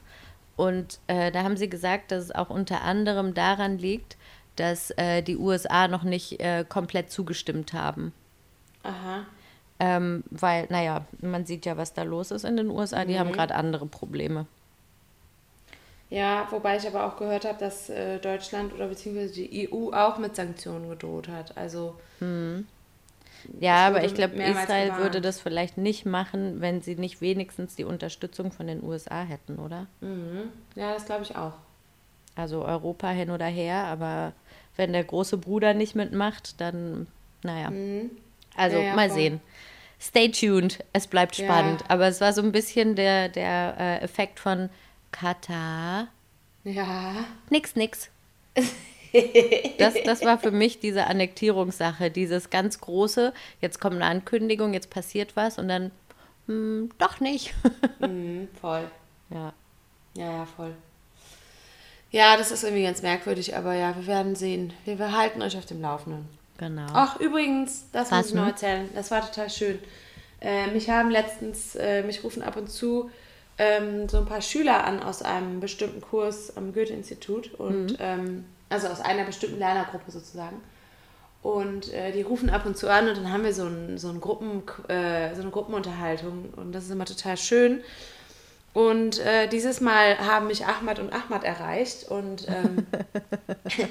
Und 0.56 1.00
äh, 1.08 1.32
da 1.32 1.44
haben 1.44 1.58
sie 1.58 1.70
gesagt, 1.70 2.12
dass 2.12 2.24
es 2.25 2.32
auch 2.32 2.50
unter 2.50 2.82
anderem 2.82 3.34
daran 3.34 3.77
liegt, 3.77 4.18
dass 4.56 4.92
äh, 4.92 5.22
die 5.22 5.36
USA 5.38 5.88
noch 5.89 6.04
nicht 6.04 6.39
äh, 6.39 6.63
komplett 6.68 7.12
zugestimmt 7.12 7.74
haben. 7.74 8.13
Aha. 8.84 9.25
Ähm, 9.79 10.24
weil, 10.29 10.67
naja, 10.70 11.05
man 11.22 11.46
sieht 11.46 11.65
ja, 11.65 11.75
was 11.75 11.94
da 11.94 12.03
los 12.03 12.32
ist 12.32 12.46
in 12.46 12.55
den 12.58 12.70
USA. 12.70 13.03
Die 13.05 13.20
haben 13.20 13.32
gerade 13.34 13.55
andere 13.55 13.86
Probleme. 13.86 14.46
Ja, 16.10 16.48
wobei 16.51 16.77
ich 16.77 16.88
aber 16.88 17.05
auch 17.05 17.17
gehört 17.17 17.46
habe, 17.46 17.58
dass 17.60 17.89
äh, 17.89 18.20
Deutschland 18.20 18.74
oder 18.74 18.88
beziehungsweise 18.88 19.34
die 19.34 19.70
EU 19.70 19.91
auch 19.91 20.17
mit 20.17 20.36
Sanktionen 20.36 20.89
gedroht 20.89 21.27
hat. 21.27 21.58
Also 21.58 21.96
Ja, 23.59 23.88
aber 23.88 24.03
ich 24.03 24.14
glaube, 24.14 24.35
Israel 24.35 24.85
gewarnt. 24.85 25.03
würde 25.03 25.22
das 25.22 25.42
vielleicht 25.42 25.77
nicht 25.77 26.05
machen, 26.05 26.61
wenn 26.61 26.81
sie 26.81 26.96
nicht 26.96 27.22
wenigstens 27.22 27.75
die 27.75 27.83
Unterstützung 27.83 28.51
von 28.51 28.68
den 28.68 28.83
USA 28.83 29.24
hätten, 29.24 29.57
oder? 29.57 29.88
mhm. 30.01 30.51
ja, 30.75 30.94
das 30.94 31.05
glaube 31.05 31.24
ich 31.24 31.35
auch. 31.35 31.53
Also 32.35 32.66
Europa 32.66 33.09
hin 33.09 33.29
oder 33.31 33.46
her, 33.46 33.85
aber 33.85 34.33
wenn 34.75 34.94
der 34.94 35.03
große 35.03 35.38
Bruder 35.38 35.74
nicht 35.74 35.96
mitmacht, 35.96 36.59
dann, 36.59 37.07
naja. 37.44 37.72
Mhm. 37.72 38.11
Ja, 38.57 38.68
ja, 38.68 38.96
mal 38.96 39.09
voll. 39.09 39.18
sehen. 39.18 39.41
Stay 40.00 40.29
tuned, 40.29 40.83
es 40.94 41.07
bleibt 41.07 41.35
spannend. 41.35 41.83
Aber 41.87 42.07
es 42.07 42.22
war 42.22 42.33
so 42.33 42.41
ein 42.41 42.51
bisschen 42.51 42.96
der, 42.96 43.29
der 43.29 43.75
äh, 43.79 44.03
Effekt 44.03 44.39
von 44.39 44.70
Katar. 45.11 46.07
Ja. 46.63 47.25
Nix, 47.50 47.75
nix. 47.75 48.09
Das, 49.77 49.94
das 50.03 50.25
war 50.25 50.37
für 50.37 50.51
mich 50.51 50.79
diese 50.81 51.07
Annektierungssache, 51.07 52.11
dieses 52.11 52.50
ganz 52.50 52.81
große, 52.81 53.33
jetzt 53.61 53.79
kommt 53.79 53.96
eine 53.96 54.07
Ankündigung, 54.07 54.74
jetzt 54.74 54.89
passiert 54.89 55.37
was 55.37 55.57
und 55.57 55.70
dann, 55.70 55.91
hm, 56.48 56.89
doch 56.98 57.22
nicht. 57.22 57.53
Mhm, 58.00 58.50
voll. 58.59 58.91
ja. 59.29 59.53
Ja, 60.18 60.31
ja, 60.31 60.46
voll. 60.46 60.75
Ja, 62.11 62.35
das 62.35 62.51
ist 62.51 62.63
irgendwie 62.63 62.83
ganz 62.83 63.01
merkwürdig, 63.01 63.55
aber 63.55 63.74
ja, 63.74 63.96
wir 63.96 64.05
werden 64.05 64.35
sehen. 64.35 64.74
Wir, 64.83 65.00
wir 65.00 65.18
halten 65.18 65.41
euch 65.41 65.57
auf 65.57 65.65
dem 65.65 65.81
Laufenden. 65.81 66.27
Genau. 66.57 66.87
Ach, 66.94 67.20
übrigens, 67.20 67.85
das 67.91 68.11
Was 68.11 68.18
muss 68.18 68.27
ich 68.29 68.33
noch 68.35 68.48
erzählen. 68.48 68.89
Das 68.96 69.11
war 69.11 69.22
total 69.22 69.50
schön. 69.50 69.79
Äh, 70.41 70.68
mich 70.68 70.89
haben 70.89 71.09
letztens, 71.09 71.75
äh, 71.75 72.03
mich 72.03 72.24
rufen 72.24 72.44
ab 72.44 72.55
und 72.57 72.70
zu 72.70 73.09
ähm, 73.57 74.07
so 74.09 74.18
ein 74.18 74.25
paar 74.25 74.41
Schüler 74.41 74.83
an 74.83 75.01
aus 75.01 75.22
einem 75.22 75.59
bestimmten 75.59 76.01
Kurs 76.01 76.55
am 76.57 76.74
Goethe-Institut 76.74 77.53
und 77.53 77.91
Mhm. 77.91 77.98
ähm, 78.00 78.46
also 78.70 78.87
aus 78.87 79.00
einer 79.01 79.24
bestimmten 79.24 79.59
Lernergruppe 79.59 80.11
sozusagen. 80.11 80.61
Und 81.41 81.94
äh, 81.94 82.11
die 82.11 82.24
rufen 82.24 82.50
ab 82.50 82.65
und 82.65 82.75
zu 82.75 82.89
an 82.89 83.07
und 83.07 83.18
dann 83.18 83.31
haben 83.31 83.44
wir 83.44 83.53
so, 83.53 83.65
ein, 83.65 83.98
so, 83.98 84.09
ein 84.09 84.20
Gruppen, 84.20 84.63
äh, 84.89 85.33
so 85.35 85.41
eine 85.41 85.51
Gruppenunterhaltung 85.51 86.50
und 86.55 86.72
das 86.74 86.85
ist 86.85 86.91
immer 86.91 87.05
total 87.05 87.37
schön. 87.37 87.81
Und 88.74 89.20
äh, 89.20 89.48
dieses 89.48 89.79
Mal 89.79 90.18
haben 90.18 90.48
mich 90.48 90.65
Ahmad 90.65 91.00
und 91.00 91.13
Ahmad 91.13 91.44
erreicht 91.44 92.09
und 92.09 92.48
ähm, 92.50 92.87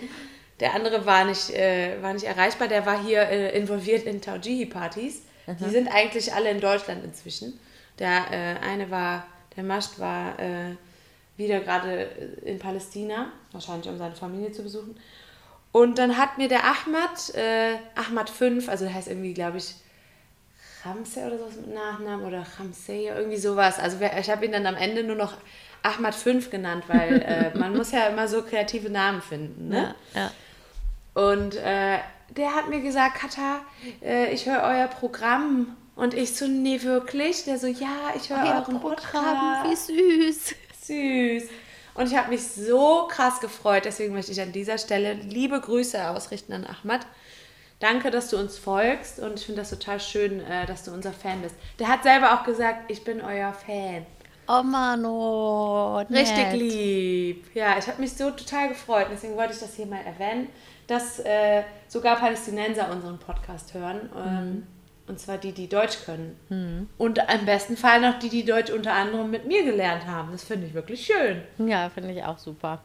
der 0.61 0.75
andere 0.75 1.05
war 1.05 1.25
nicht, 1.25 1.51
äh, 1.51 2.01
war 2.03 2.12
nicht 2.12 2.25
erreichbar, 2.25 2.69
der 2.69 2.87
war 2.87 3.03
hier 3.03 3.23
äh, 3.23 3.57
involviert 3.59 4.05
in 4.05 4.21
Taujihi-Partys. 4.21 5.23
Die 5.47 5.71
sind 5.71 5.88
eigentlich 5.88 6.33
alle 6.33 6.51
in 6.51 6.61
Deutschland 6.61 7.05
inzwischen. 7.05 7.59
Der 7.99 8.31
äh, 8.31 8.67
eine 8.67 8.90
war, 8.90 9.27
der 9.57 9.64
Mascht 9.64 9.99
war 9.99 10.38
äh, 10.38 10.77
wieder 11.37 11.61
gerade 11.61 12.05
in 12.45 12.59
Palästina, 12.59 13.31
wahrscheinlich 13.53 13.88
um 13.88 13.99
seine 13.99 14.14
Familie 14.14 14.53
zu 14.53 14.62
besuchen. 14.62 14.99
Und 15.73 15.99
dann 15.99 16.17
hat 16.17 16.38
mir 16.38 16.49
der 16.49 16.64
Ahmad, 16.64 17.35
äh, 17.35 17.75
Ahmad 17.95 18.31
5, 18.31 18.69
also 18.69 18.85
der 18.85 18.95
heißt 18.95 19.09
irgendwie, 19.09 19.35
glaube 19.35 19.59
ich, 19.59 19.75
Ramsey 20.85 21.25
oder 21.25 21.38
sowas 21.38 21.57
mit 21.57 21.75
Nachnamen 21.75 22.25
oder 22.25 22.47
Ramsey, 22.59 23.09
irgendwie 23.09 23.37
sowas. 23.37 23.79
Also 23.79 23.99
ich 24.01 24.31
habe 24.31 24.45
ihn 24.45 24.53
dann 24.53 24.67
am 24.67 24.77
Ende 24.77 25.03
nur 25.03 25.17
noch 25.17 25.37
Ahmad 25.85 26.14
5 26.14 26.51
genannt, 26.51 26.85
weil 26.88 27.23
äh, 27.55 27.57
man 27.59 27.77
muss 27.77 27.92
ja 27.92 28.07
immer 28.07 28.27
so 28.27 28.42
kreative 28.42 28.90
Namen 28.90 29.23
finden. 29.23 29.68
Ne? 29.68 29.94
Ja, 30.14 30.20
ja. 30.20 30.31
Und 31.14 31.55
äh, 31.57 31.99
der 32.31 32.55
hat 32.55 32.68
mir 32.68 32.81
gesagt, 32.81 33.16
Katha, 33.16 33.61
äh, 34.03 34.33
ich 34.33 34.47
höre 34.47 34.62
euer 34.62 34.88
Programm. 34.88 35.77
Und 35.94 36.14
ich 36.14 36.35
so, 36.35 36.49
nee, 36.49 36.83
wirklich? 36.83 37.44
Der 37.44 37.59
so, 37.59 37.68
ja, 37.68 38.12
ich 38.16 38.29
höre 38.29 38.38
Euer 38.38 38.64
euren 38.66 38.81
Programm, 38.81 39.61
Podcast. 39.62 39.88
wie 39.88 40.33
süß. 40.33 40.55
Süß. 40.83 41.51
Und 41.94 42.09
ich 42.09 42.16
habe 42.16 42.31
mich 42.31 42.42
so 42.42 43.07
krass 43.09 43.40
gefreut. 43.40 43.85
Deswegen 43.85 44.12
möchte 44.12 44.33
ich 44.33 44.40
an 44.40 44.51
dieser 44.51 44.79
Stelle 44.79 45.12
liebe 45.12 45.61
Grüße 45.61 46.09
ausrichten 46.09 46.53
an 46.53 46.66
Ahmad. 46.66 47.07
Danke, 47.79 48.11
dass 48.11 48.31
du 48.31 48.38
uns 48.38 48.59
folgst 48.59 49.18
und 49.20 49.38
ich 49.38 49.47
finde 49.47 49.61
das 49.61 49.70
total 49.70 50.01
schön, 50.01 50.40
äh, 50.40 50.64
dass 50.66 50.85
du 50.85 50.92
unser 50.92 51.12
Fan 51.12 51.42
bist. 51.42 51.55
Der 51.79 51.88
hat 51.88 52.03
selber 52.03 52.35
auch 52.35 52.44
gesagt, 52.44 52.90
ich 52.90 53.05
bin 53.05 53.20
euer 53.20 53.53
Fan. 53.53 54.07
Oh 54.46 54.62
Mano, 54.62 55.98
Richtig 56.11 56.37
nett. 56.37 56.52
lieb. 56.54 57.46
Ja, 57.54 57.76
ich 57.78 57.87
habe 57.87 58.00
mich 58.00 58.12
so 58.12 58.30
total 58.30 58.68
gefreut. 58.68 59.07
Deswegen 59.11 59.37
wollte 59.37 59.54
ich 59.54 59.61
das 59.61 59.74
hier 59.74 59.87
mal 59.87 60.00
erwähnen, 60.04 60.48
dass 60.87 61.18
äh, 61.20 61.62
sogar 61.88 62.16
Palästinenser 62.16 62.90
unseren 62.90 63.18
Podcast 63.18 63.72
hören. 63.74 64.11
Ähm, 64.16 64.66
Und 65.07 65.18
zwar 65.20 65.38
die, 65.38 65.52
die 65.52 65.68
Deutsch 65.68 65.98
können. 66.04 66.88
Und 66.98 67.18
im 67.18 67.46
besten 67.46 67.76
Fall 67.76 68.00
noch 68.00 68.18
die, 68.18 68.28
die 68.28 68.44
Deutsch 68.44 68.70
unter 68.70 68.92
anderem 68.94 69.30
mit 69.30 69.46
mir 69.46 69.64
gelernt 69.64 70.07
haben. 70.07 70.33
Das 70.33 70.44
finde 70.44 70.66
ich 70.66 70.74
wirklich 70.74 71.04
schön. 71.07 71.42
Ja, 71.68 71.88
finde 71.90 72.12
ich 72.12 72.22
auch 72.24 72.38
super. 72.38 72.80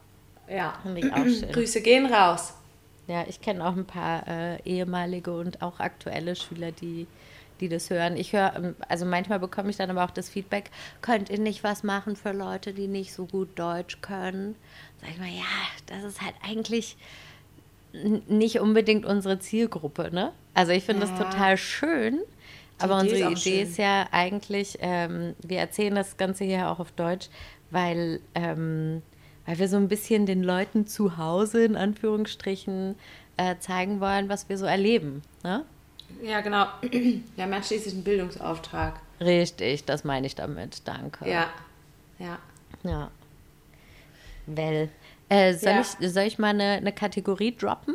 Ja. 0.48 0.74
Finde 0.82 1.00
ich 1.00 1.12
auch 1.12 1.24
schön. 1.24 1.52
Grüße 1.52 1.80
gehen 1.82 2.06
raus. 2.12 2.54
Ja, 3.06 3.24
ich 3.28 3.40
kenne 3.40 3.66
auch 3.66 3.74
ein 3.76 3.86
paar 3.86 4.26
äh, 4.28 4.62
ehemalige 4.64 5.32
und 5.32 5.62
auch 5.62 5.80
aktuelle 5.80 6.36
Schüler, 6.36 6.70
die 6.72 7.06
die 7.60 7.68
das 7.68 7.90
hören. 7.90 8.16
Ich 8.16 8.32
höre, 8.32 8.54
ähm, 8.56 8.76
also 8.88 9.04
manchmal 9.06 9.38
bekomme 9.38 9.70
ich 9.70 9.76
dann 9.76 9.90
aber 9.90 10.04
auch 10.04 10.10
das 10.10 10.28
Feedback, 10.28 10.70
könnt 11.02 11.30
ihr 11.30 11.38
nicht 11.38 11.62
was 11.64 11.82
machen 11.82 12.16
für 12.16 12.32
Leute, 12.32 12.72
die 12.72 12.88
nicht 12.88 13.12
so 13.12 13.26
gut 13.26 13.58
Deutsch 13.58 14.00
können? 14.00 14.56
Sag 15.00 15.10
ich 15.10 15.18
mal, 15.18 15.28
ja, 15.28 15.44
das 15.86 16.04
ist 16.04 16.20
halt 16.22 16.34
eigentlich 16.46 16.96
nicht 18.28 18.60
unbedingt 18.60 19.04
unsere 19.04 19.38
Zielgruppe, 19.38 20.10
ne? 20.12 20.32
Also 20.54 20.72
ich 20.72 20.84
finde 20.84 21.02
das 21.06 21.10
Ja. 21.18 21.24
total 21.24 21.56
schön, 21.56 22.20
aber 22.78 23.00
Idee 23.00 23.06
ist 23.06 23.12
unsere 23.12 23.28
auch 23.28 23.32
Idee 23.32 23.40
schön. 23.58 23.62
ist 23.68 23.78
ja 23.78 24.06
eigentlich, 24.12 24.78
ähm, 24.80 25.34
wir 25.42 25.58
erzählen 25.58 25.94
das 25.94 26.16
Ganze 26.16 26.44
hier 26.44 26.68
auch 26.70 26.78
auf 26.78 26.92
Deutsch, 26.92 27.28
weil, 27.70 28.20
ähm, 28.34 29.02
weil 29.46 29.58
wir 29.58 29.68
so 29.68 29.76
ein 29.76 29.88
bisschen 29.88 30.26
den 30.26 30.42
Leuten 30.42 30.86
zu 30.86 31.16
Hause 31.16 31.64
in 31.64 31.76
Anführungsstrichen 31.76 32.94
äh, 33.36 33.56
zeigen 33.58 34.00
wollen, 34.00 34.28
was 34.28 34.48
wir 34.48 34.56
so 34.58 34.66
erleben. 34.66 35.22
Ne? 35.42 35.64
Ja, 36.22 36.40
genau. 36.40 36.66
Wir 36.82 37.22
haben 37.44 37.52
ja 37.52 37.62
schließlich 37.62 37.94
einen 37.94 38.04
Bildungsauftrag. 38.04 38.94
Richtig, 39.20 39.84
das 39.84 40.04
meine 40.04 40.26
ich 40.26 40.34
damit. 40.34 40.82
Danke. 40.86 41.28
Ja. 41.28 41.48
Ja. 42.18 42.38
Ja. 42.82 43.10
Well. 44.46 44.88
Äh, 45.28 45.54
soll, 45.54 45.72
Ja. 45.72 45.80
ich, 46.00 46.10
soll 46.12 46.24
ich 46.24 46.38
mal 46.38 46.48
eine, 46.48 46.72
eine 46.72 46.92
Kategorie 46.92 47.54
droppen? 47.56 47.94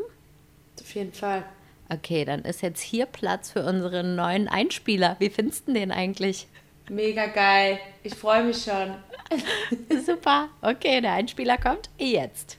Auf 0.80 0.96
jeden 0.96 1.14
Fall. 1.14 1.44
Okay, 1.90 2.26
dann 2.26 2.42
ist 2.44 2.62
jetzt 2.62 2.82
hier 2.82 3.06
Platz 3.06 3.52
für 3.52 3.64
unseren 3.64 4.16
neuen 4.16 4.48
Einspieler. 4.48 5.16
Wie 5.20 5.30
findest 5.30 5.68
du 5.68 5.74
den 5.74 5.92
eigentlich? 5.92 6.48
Mega 6.90 7.28
geil. 7.28 7.80
Ich 8.04 8.14
freue 8.16 8.44
mich 8.44 8.64
schon. 8.64 8.96
Super. 10.06 10.50
Okay, 10.62 11.02
der 11.02 11.14
Einspieler 11.14 11.58
kommt 11.58 11.90
jetzt. 11.98 12.58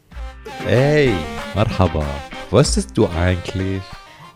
Hey, 0.64 1.12
Marhaba. 1.54 2.04
Wusstest 2.50 2.96
du 2.96 3.08
eigentlich? 3.08 3.82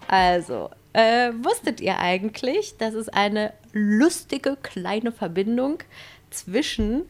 Also, 0.09 0.71
äh, 0.93 1.33
wusstet 1.43 1.81
ihr 1.81 1.99
eigentlich, 1.99 2.77
dass 2.79 2.95
es 2.95 3.09
eine 3.09 3.53
lustige 3.73 4.57
kleine 4.63 5.13
Verbindung 5.13 5.79
zwischen 6.31 7.03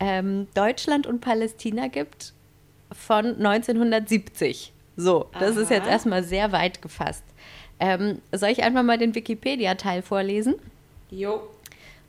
ähm, 0.00 0.48
Deutschland 0.54 1.06
und 1.06 1.20
Palästina 1.20 1.88
gibt 1.88 2.32
von 2.92 3.26
1970? 3.26 4.72
So, 4.96 5.26
das 5.38 5.56
ist 5.56 5.70
jetzt 5.70 5.84
Aha. 5.84 5.92
erstmal 5.92 6.22
sehr 6.22 6.52
weit 6.52 6.80
gefasst. 6.80 7.24
Ähm, 7.80 8.20
soll 8.30 8.50
ich 8.50 8.62
einfach 8.62 8.84
mal 8.84 8.98
den 8.98 9.14
Wikipedia-Teil 9.14 10.02
vorlesen? 10.02 10.54
Jo. 11.10 11.42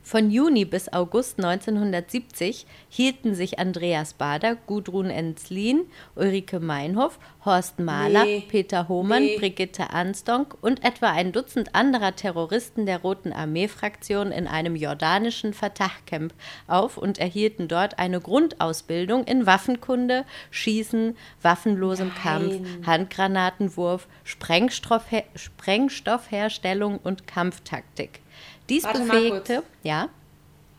Von 0.06 0.30
Juni 0.30 0.64
bis 0.64 0.92
August 0.92 1.42
1970 1.42 2.64
hielten 2.88 3.34
sich 3.34 3.58
Andreas 3.58 4.14
Bader, 4.14 4.54
Gudrun 4.54 5.10
Enzlin, 5.10 5.80
Ulrike 6.14 6.60
Meinhoff, 6.60 7.18
Horst 7.44 7.80
Mahler, 7.80 8.24
Nee. 8.24 8.44
Peter 8.48 8.86
Hohmann, 8.86 9.24
Nee. 9.24 9.36
Brigitte 9.36 9.90
Armstrong 9.90 10.54
und 10.60 10.84
etwa 10.84 11.10
ein 11.10 11.32
Dutzend 11.32 11.74
anderer 11.74 12.14
Terroristen 12.14 12.86
der 12.86 13.00
Roten 13.00 13.32
Armee-Fraktion 13.32 14.30
in 14.30 14.46
einem 14.46 14.76
jordanischen 14.76 15.52
Fatah-Camp 15.52 16.32
auf 16.68 16.98
und 16.98 17.18
erhielten 17.18 17.66
dort 17.66 17.98
eine 17.98 18.20
Grundausbildung 18.20 19.24
in 19.24 19.44
Waffenkunde, 19.44 20.24
Schießen, 20.52 21.16
waffenlosem 21.42 22.14
Kampf, 22.14 22.60
Handgranatenwurf, 22.86 24.06
Sprengstoffher 24.22 25.24
Sprengstoffherstellung 25.34 27.00
und 27.02 27.26
Kampftaktik. 27.26 28.20
Dies 28.68 28.84
Warte 28.84 29.00
befähigte, 29.00 29.62
ja, 29.82 30.08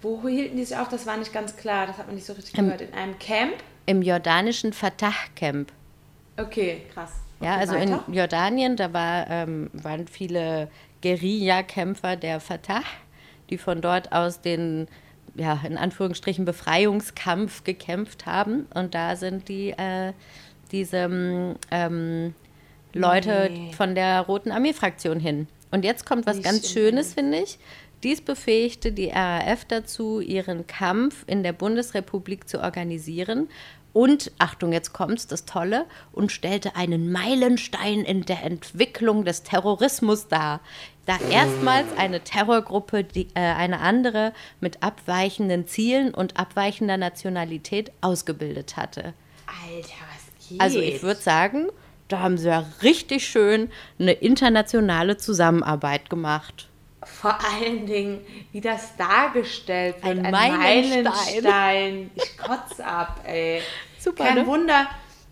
Wo 0.01 0.21
hielten 0.27 0.57
die 0.57 0.63
sich 0.65 0.77
auf? 0.77 0.89
Das 0.89 1.05
war 1.07 1.17
nicht 1.17 1.33
ganz 1.33 1.55
klar. 1.57 1.87
Das 1.87 1.97
hat 1.97 2.05
man 2.07 2.15
nicht 2.15 2.25
so 2.27 2.33
richtig 2.33 2.57
Ähm. 2.57 2.65
gehört. 2.65 2.81
In 2.81 2.93
einem 2.93 3.17
Camp? 3.19 3.53
im 3.89 4.01
jordanischen 4.01 4.73
Fatah-Camp. 4.73 5.71
Okay, 6.35 6.81
krass. 6.93 7.11
Ja, 7.39 7.51
Okay, 7.53 7.59
also 7.61 7.73
weiter. 7.75 8.03
in 8.07 8.13
Jordanien, 8.13 8.75
da 8.75 8.91
war, 8.91 9.29
ähm, 9.29 9.69
waren 9.71 10.07
viele 10.09 10.69
Guerillakämpfer 11.01 12.17
der 12.17 12.41
Fatah, 12.41 12.83
die 13.49 13.57
von 13.57 13.79
dort 13.81 14.11
aus 14.11 14.41
den, 14.41 14.87
ja, 15.35 15.57
in 15.65 15.77
Anführungsstrichen 15.77 16.43
Befreiungskampf 16.43 17.63
gekämpft 17.63 18.25
haben. 18.25 18.67
Und 18.73 18.93
da 18.93 19.15
sind 19.15 19.47
die, 19.47 19.69
äh, 19.71 20.11
diese 20.73 21.55
ähm, 21.71 22.33
Leute 22.93 23.49
Nee. 23.51 23.71
von 23.73 23.95
der 23.95 24.19
Roten 24.21 24.51
Armee-Fraktion 24.51 25.19
hin. 25.19 25.47
Und 25.71 25.83
jetzt 25.83 26.05
kommt 26.05 26.25
was 26.25 26.41
ganz. 26.41 26.69
Schönes, 26.69 27.13
finde 27.13 27.39
ich. 27.39 27.59
Dies 28.03 28.21
befähigte 28.21 28.91
die 28.91 29.09
RAF 29.09 29.65
dazu, 29.65 30.19
ihren 30.19 30.67
Kampf 30.67 31.23
in 31.25 31.41
der 31.41 31.53
Bundesrepublik 31.53 32.47
zu 32.47 32.61
organisieren 32.61 33.49
und, 33.97 34.31
Achtung, 34.37 34.73
jetzt 34.73 34.93
kommt's, 34.93 35.25
das 35.25 35.45
Tolle, 35.45 35.87
und 36.11 36.31
stellte 36.31 36.75
einen 36.75 37.11
Meilenstein 37.11 38.01
in 38.01 38.25
der 38.25 38.43
Entwicklung 38.43 39.25
des 39.25 39.41
Terrorismus 39.41 40.27
dar, 40.27 40.61
da 41.07 41.17
erstmals 41.31 41.87
eine 41.97 42.19
Terrorgruppe 42.19 43.03
die, 43.03 43.29
äh, 43.33 43.39
eine 43.39 43.79
andere 43.79 44.33
mit 44.59 44.83
abweichenden 44.83 45.65
Zielen 45.65 46.13
und 46.13 46.37
abweichender 46.37 46.97
Nationalität 46.97 47.91
ausgebildet 48.01 48.77
hatte. 48.77 49.15
Alter, 49.47 49.95
was 50.13 50.47
geht? 50.47 50.61
Also 50.61 50.79
ich 50.79 51.01
würde 51.01 51.19
sagen, 51.19 51.69
da 52.07 52.19
haben 52.19 52.37
sie 52.37 52.47
ja 52.49 52.65
richtig 52.83 53.27
schön 53.27 53.69
eine 53.99 54.13
internationale 54.13 55.17
Zusammenarbeit 55.17 56.09
gemacht. 56.09 56.67
Vor 57.03 57.37
allen 57.53 57.85
Dingen, 57.85 58.19
wie 58.51 58.59
das 58.61 58.95
dargestellt 58.97 59.95
wird. 60.03 60.17
Ein 60.25 60.31
Meilenstein. 60.31 61.03
Meilenstein. 61.03 62.11
Ich 62.15 62.37
kotze 62.37 62.85
ab, 62.85 63.21
ey. 63.25 63.61
Super, 63.99 64.25
kein 64.25 64.35
ne? 64.35 64.45
Wunder, 64.47 64.87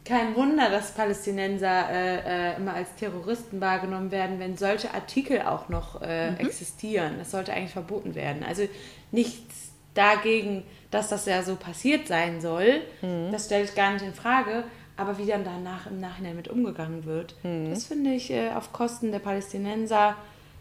kein 0.05 0.35
Wunder, 0.35 0.69
dass 0.69 0.93
Palästinenser 0.93 1.89
äh, 1.89 2.51
äh, 2.53 2.57
immer 2.57 2.73
als 2.75 2.93
Terroristen 2.95 3.59
wahrgenommen 3.59 4.11
werden, 4.11 4.39
wenn 4.39 4.55
solche 4.55 4.93
Artikel 4.93 5.41
auch 5.41 5.67
noch 5.69 6.01
äh, 6.01 6.31
Mhm. 6.31 6.37
existieren. 6.37 7.15
Das 7.17 7.31
sollte 7.31 7.51
eigentlich 7.53 7.71
verboten 7.73 8.15
werden. 8.15 8.43
Also 8.47 8.67
nichts 9.11 9.71
dagegen, 9.95 10.63
dass 10.91 11.09
das 11.09 11.25
ja 11.25 11.41
so 11.43 11.55
passiert 11.55 12.07
sein 12.07 12.39
soll. 12.41 12.81
Mhm. 13.01 13.31
Das 13.31 13.45
stelle 13.45 13.63
ich 13.65 13.75
gar 13.75 13.91
nicht 13.93 14.05
in 14.05 14.13
Frage. 14.13 14.63
Aber 14.97 15.17
wie 15.17 15.25
dann 15.25 15.43
danach 15.43 15.87
im 15.87 15.99
Nachhinein 15.99 16.35
mit 16.35 16.47
umgegangen 16.47 17.05
wird, 17.05 17.35
Mhm. 17.43 17.69
das 17.69 17.85
finde 17.85 18.11
ich 18.13 18.31
äh, 18.31 18.51
auf 18.51 18.71
Kosten 18.71 19.11
der 19.11 19.19
Palästinenser 19.19 20.15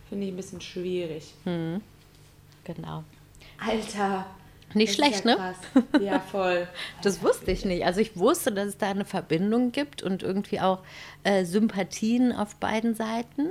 finde 0.08 0.26
ich 0.26 0.32
ein 0.32 0.36
bisschen 0.36 0.60
schwierig. 0.60 1.34
Genau. 2.64 3.04
Alter. 3.64 4.26
Nicht 4.74 4.94
schlecht, 4.94 5.24
ja 5.24 5.30
ne? 5.32 5.36
Krass. 5.36 6.02
Ja, 6.02 6.18
voll. 6.32 6.66
Das 7.02 7.22
wusste 7.22 7.52
ich 7.52 7.64
nicht. 7.64 7.84
Also 7.84 8.00
ich 8.00 8.16
wusste, 8.16 8.50
dass 8.52 8.66
es 8.68 8.78
da 8.78 8.90
eine 8.90 9.04
Verbindung 9.04 9.70
gibt 9.70 10.02
und 10.02 10.22
irgendwie 10.24 10.60
auch 10.60 10.82
äh, 11.22 11.44
Sympathien 11.44 12.32
auf 12.32 12.56
beiden 12.56 12.94
Seiten. 12.94 13.50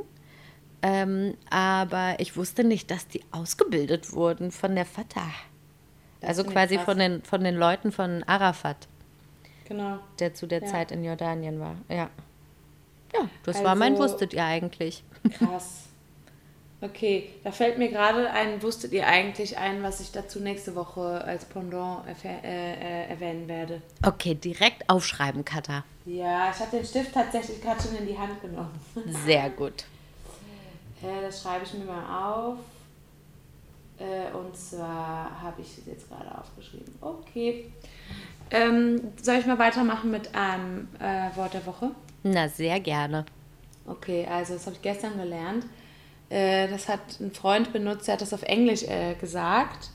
Ähm, 0.81 1.35
aber 1.49 2.15
ich 2.19 2.35
wusste 2.35 2.65
nicht, 2.65 2.91
dass 2.91 3.07
die 3.07 3.23
ausgebildet 3.31 4.11
wurden 4.11 4.51
von 4.51 4.75
der 4.75 4.85
Fatah. 4.85 5.31
Das 6.19 6.29
Also 6.37 6.43
quasi 6.43 6.75
krass. 6.75 6.85
von 6.85 6.97
den, 6.99 7.23
von 7.23 7.41
den 7.43 7.55
Leuten 7.55 7.93
von 7.93 8.23
Arafat, 8.23 8.89
Genau. 9.73 9.97
der 10.19 10.33
zu 10.35 10.45
der 10.45 10.61
Ja. 10.61 10.67
Zeit 10.67 10.91
in 10.91 11.03
Jordanien 11.03 11.59
war. 11.59 11.75
Ja. 11.89 12.09
Ja, 13.13 13.27
das 13.43 13.63
war 13.63 13.75
mein 13.75 13.93
Also- 13.93 14.03
Wusstet 14.03 14.33
ihr 14.33 14.43
eigentlich. 14.43 15.03
Krass. 15.37 15.83
Okay, 16.81 17.29
da 17.45 17.51
fällt 17.51 17.77
mir 17.77 17.89
gerade 17.89 18.29
ein, 18.29 18.61
wusstet 18.61 18.91
ihr 18.91 19.07
eigentlich 19.07 19.57
ein, 19.57 19.81
was 19.83 20.01
ich 20.01 20.11
dazu 20.11 20.39
nächste 20.41 20.75
Woche 20.75 21.23
als 21.23 21.45
Pendant 21.45 22.03
äh, 22.25 22.27
äh, 22.43 23.09
erwähnen 23.09 23.47
werde? 23.47 23.81
Okay, 24.05 24.35
direkt 24.35 24.89
aufschreiben, 24.89 25.45
Katha. 25.45 25.85
Ja, 26.05 26.51
ich 26.51 26.59
habe 26.59 26.71
den 26.77 26.85
Stift 26.85 27.13
tatsächlich 27.13 27.61
gerade 27.61 27.81
schon 27.81 27.95
in 27.95 28.05
die 28.05 28.17
Hand 28.17 28.41
genommen. 28.41 28.77
Sehr 29.25 29.49
gut. 29.51 29.85
Äh, 31.01 31.21
das 31.21 31.41
schreibe 31.41 31.63
ich 31.65 31.73
mir 31.73 31.85
mal 31.85 32.25
auf. 32.49 32.57
Äh, 33.99 34.35
und 34.35 34.55
zwar 34.57 35.41
habe 35.41 35.61
ich 35.61 35.77
es 35.77 35.85
jetzt 35.85 36.09
gerade 36.09 36.37
aufgeschrieben. 36.37 36.93
Okay. 37.01 37.71
Ähm, 38.51 39.01
soll 39.21 39.35
ich 39.35 39.45
mal 39.45 39.59
weitermachen 39.59 40.11
mit 40.11 40.33
einem 40.35 40.87
äh, 40.99 41.35
Wort 41.35 41.53
der 41.53 41.65
Woche? 41.65 41.91
Na, 42.23 42.47
sehr 42.47 42.79
gerne. 42.79 43.25
Okay, 43.85 44.27
also 44.29 44.53
das 44.53 44.65
habe 44.65 44.75
ich 44.75 44.81
gestern 44.81 45.17
gelernt. 45.17 45.65
Äh, 46.29 46.67
das 46.67 46.87
hat 46.89 47.19
ein 47.19 47.31
Freund 47.31 47.73
benutzt, 47.73 48.07
der 48.07 48.13
hat 48.13 48.21
das 48.21 48.33
auf 48.33 48.43
Englisch 48.43 48.83
äh, 48.83 49.15
gesagt. 49.15 49.89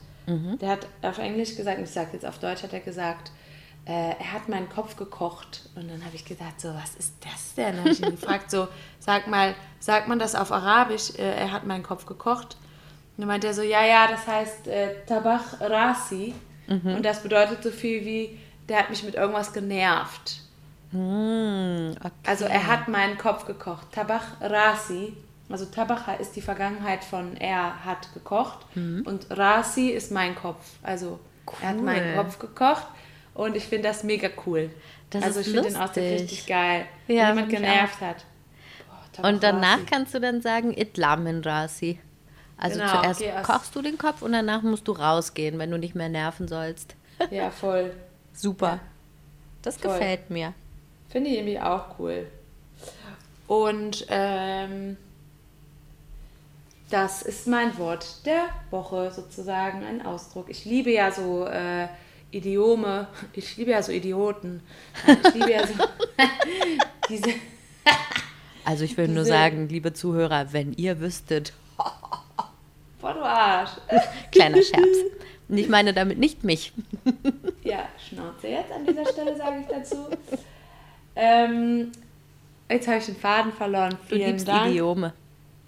Der 0.61 0.69
hat 0.69 0.87
auf 1.01 1.17
Englisch 1.17 1.55
gesagt, 1.55 1.79
ich 1.81 1.89
sage 1.89 2.11
jetzt 2.13 2.25
auf 2.25 2.37
Deutsch, 2.37 2.61
hat 2.61 2.71
er 2.71 2.81
gesagt, 2.81 3.31
äh, 3.85 4.11
er 4.11 4.31
hat 4.31 4.47
meinen 4.47 4.69
Kopf 4.69 4.95
gekocht. 4.95 5.69
Und 5.75 5.89
dann 5.89 6.05
habe 6.05 6.15
ich 6.15 6.23
gedacht, 6.23 6.61
so, 6.61 6.69
was 6.69 6.95
ist 6.95 7.15
das 7.25 7.55
denn? 7.55 7.77
Dann 7.77 7.79
habe 7.79 7.89
ich 7.89 8.03
ihn 8.03 8.11
gefragt, 8.11 8.51
so, 8.51 8.67
sag 8.99 9.27
mal, 9.27 9.55
sagt 9.79 10.07
man 10.07 10.19
das 10.19 10.35
auf 10.35 10.51
Arabisch, 10.51 11.13
er 11.17 11.51
hat 11.51 11.65
meinen 11.65 11.81
Kopf 11.81 12.05
gekocht? 12.05 12.57
Und 13.19 13.23
dann 13.23 13.27
meinte 13.27 13.47
er 13.47 13.53
so, 13.53 13.63
ja, 13.63 13.85
ja, 13.85 14.07
das 14.07 14.25
heißt 14.25 14.69
äh, 14.69 15.03
Tabach 15.05 15.59
Rasi. 15.59 16.33
Und 16.69 17.03
das 17.03 17.21
bedeutet 17.21 17.61
so 17.61 17.69
viel 17.69 18.05
wie, 18.05 18.39
der 18.69 18.79
hat 18.79 18.89
mich 18.89 19.03
mit 19.03 19.15
irgendwas 19.15 19.51
genervt. 19.51 20.39
Hm, 20.91 21.95
okay. 21.99 22.11
Also 22.25 22.45
er 22.45 22.65
hat 22.65 22.87
meinen 22.87 23.17
Kopf 23.17 23.45
gekocht. 23.45 23.91
Tabach 23.91 24.39
Rasi. 24.39 25.17
Also 25.49 25.65
Tabacha 25.65 26.13
ist 26.13 26.37
die 26.37 26.41
Vergangenheit 26.41 27.03
von 27.03 27.35
er 27.35 27.83
hat 27.83 28.13
gekocht. 28.13 28.59
Mhm. 28.75 29.01
Und 29.05 29.25
Rasi 29.31 29.89
ist 29.89 30.13
mein 30.13 30.33
Kopf. 30.33 30.65
Also 30.81 31.19
er 31.61 31.69
hat 31.71 31.81
meinen 31.81 32.15
Cool. 32.15 32.23
Kopf 32.23 32.39
gekocht. 32.39 32.87
Und 33.33 33.57
ich 33.57 33.65
finde 33.65 33.89
das 33.89 34.05
mega 34.05 34.29
cool. 34.45 34.69
Das 35.09 35.23
also 35.23 35.41
ist 35.41 35.47
ich 35.47 35.53
finde 35.53 35.67
den 35.67 35.75
Ausdruck 35.75 36.05
richtig 36.05 36.47
geil. 36.47 36.85
Ja, 37.09 37.27
Wenn 37.27 37.35
jemand 37.35 37.49
genervt 37.49 37.99
hat. 37.99 38.23
Boah, 38.87 39.03
Tabach 39.11 39.29
Und 39.29 39.43
danach 39.43 39.73
Rasi. 39.73 39.85
kannst 39.91 40.13
du 40.13 40.21
dann 40.21 40.41
sagen, 40.41 40.71
Itlam 40.73 41.27
in 41.27 41.41
Rasi. 41.41 41.99
Also 42.59 42.79
Genau, 42.79 43.01
zuerst 43.01 43.21
erst- 43.21 43.49
kochst 43.49 43.75
du 43.75 43.81
den 43.81 43.97
Kopf 43.97 44.21
und 44.21 44.33
danach 44.33 44.61
musst 44.61 44.87
du 44.87 44.91
rausgehen, 44.91 45.57
wenn 45.59 45.71
du 45.71 45.77
nicht 45.77 45.95
mehr 45.95 46.09
nerven 46.09 46.47
sollst. 46.47 46.95
Ja, 47.31 47.49
voll. 47.51 47.91
Super. 48.33 48.79
Das 49.61 49.75
Voll. 49.77 49.91
gefällt 49.91 50.29
mir. 50.29 50.53
Finde 51.09 51.29
ich 51.29 51.37
irgendwie 51.37 51.59
auch 51.59 51.99
cool. 51.99 52.27
Und 53.47 54.05
ähm, 54.09 54.95
das 56.89 57.21
ist 57.21 57.47
mein 57.47 57.77
Wort 57.77 58.25
der 58.25 58.45
Woche 58.71 59.11
sozusagen, 59.11 59.83
ein 59.83 60.05
Ausdruck. 60.05 60.49
Ich 60.49 60.65
liebe 60.65 60.91
ja 60.91 61.11
so 61.11 61.45
äh, 61.45 61.87
Idiome, 62.31 63.07
ich 63.33 63.57
liebe 63.57 63.71
ja 63.71 63.83
so 63.83 63.91
Idioten. 63.91 64.61
Ich 65.25 65.33
liebe 65.33 65.51
ja 65.51 65.67
so 65.67 65.73
diese. 67.09 67.29
Also 68.65 68.83
ich 68.85 68.95
will 68.97 69.07
nur 69.07 69.23
Diese- 69.23 69.29
sagen, 69.33 69.67
liebe 69.67 69.93
Zuhörer, 69.93 70.53
wenn 70.53 70.73
ihr 70.73 70.99
wüsstet, 70.99 71.53
Boah, 72.99 73.13
du 73.13 73.21
Arsch. 73.21 73.71
kleiner 74.31 74.61
Scherz. 74.61 74.85
Und 75.47 75.57
ich 75.57 75.67
meine 75.69 75.93
damit 75.93 76.17
nicht 76.19 76.43
mich. 76.43 76.73
Ja, 77.63 77.87
Schnauze 78.09 78.47
jetzt 78.47 78.71
an 78.71 78.83
dieser 78.85 79.05
Stelle, 79.05 79.35
sage 79.37 79.59
ich 79.61 79.67
dazu. 79.67 80.07
Ähm, 81.15 81.91
jetzt 82.69 82.87
habe 82.87 82.97
ich 82.97 83.05
den 83.05 83.15
Faden 83.15 83.51
verloren. 83.53 83.91
Du 84.07 84.15
Vielen 84.15 84.31
liebst 84.31 84.47
Dank. 84.47 84.71
Idiome. 84.71 85.13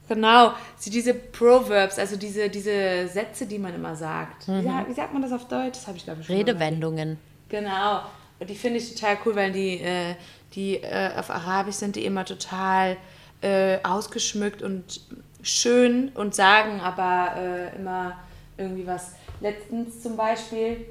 Genau, 0.07 0.53
diese 0.85 1.13
Proverbs, 1.13 1.97
also 1.99 2.15
diese, 2.17 2.49
diese 2.49 3.07
Sätze, 3.07 3.45
die 3.45 3.59
man 3.59 3.73
immer 3.75 3.95
sagt. 3.95 4.47
Wie, 4.47 4.63
sa- 4.63 4.85
wie 4.87 4.93
sagt 4.93 5.13
man 5.13 5.21
das 5.21 5.31
auf 5.31 5.47
Deutsch? 5.47 5.73
Das 5.77 5.87
habe 5.87 5.97
ich, 5.97 6.03
glaube 6.03 6.21
ich, 6.21 6.27
schon. 6.27 6.35
Redewendungen. 6.35 7.17
Genau. 7.49 8.01
Und 8.39 8.49
die 8.49 8.55
finde 8.55 8.79
ich 8.79 8.93
total 8.95 9.17
cool, 9.25 9.35
weil 9.35 9.51
die, 9.51 9.79
äh, 9.81 10.15
die 10.55 10.77
äh, 10.77 11.11
auf 11.17 11.29
Arabisch 11.29 11.75
sind 11.75 11.95
die 11.95 12.03
immer 12.05 12.25
total 12.25 12.97
äh, 13.41 13.77
ausgeschmückt 13.83 14.61
und 14.63 15.01
schön 15.43 16.09
und 16.09 16.35
sagen 16.35 16.81
aber 16.81 17.35
äh, 17.37 17.75
immer 17.75 18.17
irgendwie 18.57 18.85
was. 18.85 19.13
Letztens 19.39 20.01
zum 20.01 20.15
Beispiel, 20.15 20.85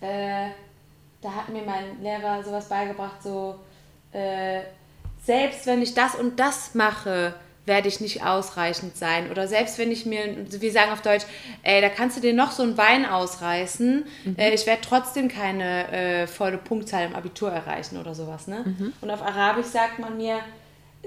äh, 0.00 0.48
da 1.20 1.34
hat 1.34 1.48
mir 1.48 1.62
mein 1.62 2.00
Lehrer 2.02 2.42
sowas 2.44 2.68
beigebracht, 2.68 3.22
so, 3.22 3.58
äh, 4.12 4.60
selbst 5.24 5.66
wenn 5.66 5.82
ich 5.82 5.94
das 5.94 6.14
und 6.14 6.38
das 6.38 6.74
mache, 6.74 7.34
werde 7.64 7.86
ich 7.86 8.00
nicht 8.00 8.24
ausreichend 8.24 8.96
sein. 8.96 9.30
Oder 9.30 9.46
selbst 9.46 9.78
wenn 9.78 9.92
ich 9.92 10.04
mir, 10.04 10.36
wir 10.48 10.72
sagen 10.72 10.90
auf 10.90 11.02
Deutsch, 11.02 11.24
ey, 11.62 11.80
da 11.80 11.88
kannst 11.88 12.16
du 12.16 12.20
dir 12.20 12.32
noch 12.32 12.50
so 12.50 12.64
ein 12.64 12.74
Bein 12.74 13.06
ausreißen, 13.06 14.04
äh, 14.36 14.52
ich 14.52 14.66
werde 14.66 14.82
trotzdem 14.82 15.28
keine 15.28 15.88
äh, 15.92 16.26
volle 16.26 16.58
Punktzahl 16.58 17.06
im 17.06 17.14
Abitur 17.14 17.52
erreichen 17.52 17.98
oder 17.98 18.14
sowas. 18.14 18.48
Ne? 18.48 18.92
Und 19.00 19.10
auf 19.10 19.22
Arabisch 19.22 19.66
sagt 19.66 20.00
man 20.00 20.16
mir, 20.16 20.40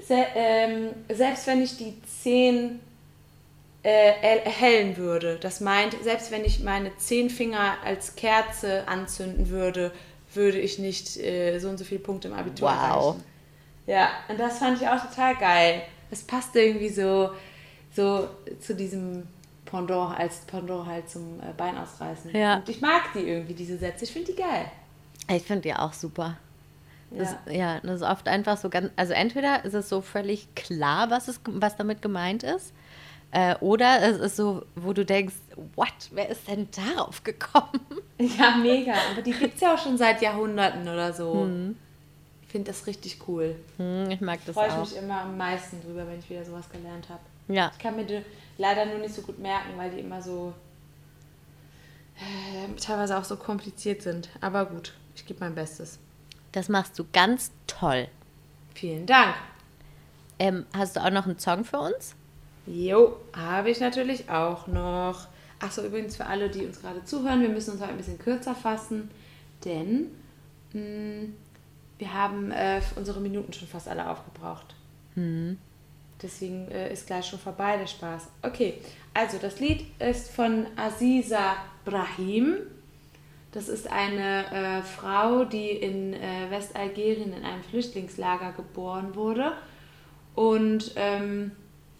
se 0.02 0.14
ähm, 0.34 0.90
selbst 1.12 1.46
wenn 1.46 1.62
ich 1.62 1.76
die 1.76 1.94
zehn 2.02 2.80
äh, 3.82 4.40
erhellen 4.44 4.96
würde, 4.96 5.36
das 5.40 5.60
meint, 5.60 5.96
selbst 6.02 6.30
wenn 6.30 6.44
ich 6.44 6.60
meine 6.60 6.96
zehn 6.98 7.30
Finger 7.30 7.76
als 7.84 8.16
Kerze 8.16 8.86
anzünden 8.88 9.48
würde, 9.48 9.92
würde 10.34 10.58
ich 10.58 10.78
nicht 10.78 11.16
äh, 11.18 11.58
so 11.58 11.68
und 11.68 11.78
so 11.78 11.84
viele 11.84 12.00
Punkte 12.00 12.28
im 12.28 12.34
Abitur 12.34 12.68
Wow. 12.68 12.76
erreichen. 12.76 13.24
Ja, 13.86 14.10
und 14.28 14.38
das 14.40 14.58
fand 14.58 14.80
ich 14.80 14.88
auch 14.88 15.00
total 15.08 15.36
geil. 15.36 15.82
Das 16.10 16.22
passte 16.22 16.60
irgendwie 16.60 16.88
so, 16.88 17.30
so 17.94 18.28
zu 18.60 18.74
diesem 18.74 19.26
Pendant, 19.64 20.18
als 20.18 20.38
Pendant 20.40 20.86
halt 20.86 21.08
zum 21.08 21.40
äh, 21.40 21.52
Bein 21.56 21.76
ausreißen. 21.78 22.34
Ja. 22.36 22.56
Und 22.56 22.68
ich 22.68 22.80
mag 22.80 23.12
die 23.14 23.20
irgendwie, 23.20 23.54
diese 23.54 23.78
Sätze. 23.78 24.04
Ich 24.04 24.12
finde 24.12 24.32
die 24.32 24.38
geil. 24.38 24.66
Ich 25.30 25.42
finde 25.44 25.62
die 25.62 25.74
auch 25.74 25.92
super. 25.92 26.36
Das, 27.10 27.36
Ja. 27.46 27.52
ja. 27.52 27.80
das 27.80 27.96
ist 28.00 28.06
oft 28.06 28.28
einfach 28.28 28.56
so 28.56 28.68
ganz, 28.68 28.90
also 28.96 29.12
entweder 29.12 29.64
ist 29.64 29.74
es 29.74 29.88
so 29.88 30.00
völlig 30.00 30.54
klar, 30.54 31.10
was, 31.10 31.28
es, 31.28 31.40
was 31.46 31.76
damit 31.76 32.02
gemeint 32.02 32.42
ist, 32.42 32.72
äh, 33.32 33.54
oder 33.56 34.02
es 34.02 34.18
ist 34.18 34.36
so, 34.36 34.64
wo 34.74 34.92
du 34.92 35.04
denkst, 35.04 35.34
what, 35.74 35.92
wer 36.12 36.28
ist 36.28 36.48
denn 36.48 36.68
darauf 36.70 37.22
gekommen? 37.24 37.80
Ja, 38.18 38.56
mega. 38.56 38.94
Aber 39.12 39.20
die 39.20 39.32
gibt 39.32 39.56
es 39.56 39.60
ja 39.60 39.74
auch 39.74 39.78
schon 39.78 39.98
seit 39.98 40.22
Jahrhunderten 40.22 40.88
oder 40.88 41.12
so. 41.12 41.46
Ich 42.40 42.48
finde 42.48 42.70
das 42.72 42.86
richtig 42.86 43.18
cool. 43.28 43.54
Hm, 43.76 44.10
ich 44.10 44.22
mag 44.22 44.38
das 44.46 44.54
freue 44.54 44.68
ich 44.68 44.76
mich 44.94 44.96
immer 44.96 45.20
am 45.20 45.36
meisten 45.36 45.82
drüber, 45.82 46.06
wenn 46.08 46.18
ich 46.20 46.30
wieder 46.30 46.42
sowas 46.42 46.70
gelernt 46.70 47.10
habe. 47.10 47.20
Ja, 47.48 47.70
Ich 47.74 47.78
kann 47.78 47.94
mir 47.94 48.06
die 48.06 48.22
leider 48.56 48.86
nur 48.86 49.00
nicht 49.00 49.14
so 49.14 49.20
gut 49.20 49.38
merken, 49.38 49.76
weil 49.76 49.90
die 49.90 50.00
immer 50.00 50.22
so 50.22 50.54
äh, 52.16 52.80
teilweise 52.80 53.18
auch 53.18 53.24
so 53.24 53.36
kompliziert 53.36 54.00
sind. 54.00 54.30
Aber 54.40 54.64
gut, 54.64 54.94
ich 55.14 55.26
gebe 55.26 55.40
mein 55.40 55.54
Bestes. 55.54 55.98
Das 56.56 56.70
machst 56.70 56.98
du 56.98 57.04
ganz 57.12 57.50
toll. 57.66 58.08
Vielen 58.74 59.04
Dank. 59.04 59.34
Ähm, 60.38 60.64
hast 60.74 60.96
du 60.96 61.00
auch 61.00 61.10
noch 61.10 61.26
einen 61.26 61.38
Song 61.38 61.64
für 61.64 61.78
uns? 61.78 62.14
Jo, 62.66 63.18
habe 63.34 63.70
ich 63.70 63.78
natürlich 63.80 64.30
auch 64.30 64.66
noch. 64.66 65.28
Achso, 65.60 65.84
übrigens 65.84 66.16
für 66.16 66.24
alle, 66.24 66.48
die 66.48 66.64
uns 66.64 66.80
gerade 66.80 67.04
zuhören, 67.04 67.42
wir 67.42 67.50
müssen 67.50 67.72
uns 67.72 67.80
heute 67.80 67.90
ein 67.90 67.98
bisschen 67.98 68.18
kürzer 68.18 68.54
fassen, 68.54 69.10
denn 69.66 70.10
mh, 70.72 71.28
wir 71.98 72.14
haben 72.14 72.50
äh, 72.50 72.80
unsere 72.96 73.20
Minuten 73.20 73.52
schon 73.52 73.68
fast 73.68 73.86
alle 73.88 74.08
aufgebraucht. 74.08 74.74
Deswegen 76.22 76.68
äh, 76.70 76.90
ist 76.92 77.06
gleich 77.06 77.26
schon 77.26 77.38
vorbei 77.38 77.76
der 77.76 77.86
Spaß. 77.86 78.28
Okay, 78.42 78.78
also 79.12 79.36
das 79.38 79.60
Lied 79.60 79.86
ist 80.00 80.30
von 80.30 80.66
Aziza 80.76 81.56
Brahim. 81.84 82.56
Das 83.56 83.70
ist 83.70 83.90
eine 83.90 84.52
äh, 84.52 84.82
Frau, 84.82 85.46
die 85.46 85.70
in 85.70 86.12
äh, 86.12 86.50
Westalgerien 86.50 87.32
in 87.32 87.42
einem 87.42 87.62
Flüchtlingslager 87.62 88.52
geboren 88.52 89.14
wurde. 89.14 89.52
Und 90.34 90.92
ähm, 90.96 91.52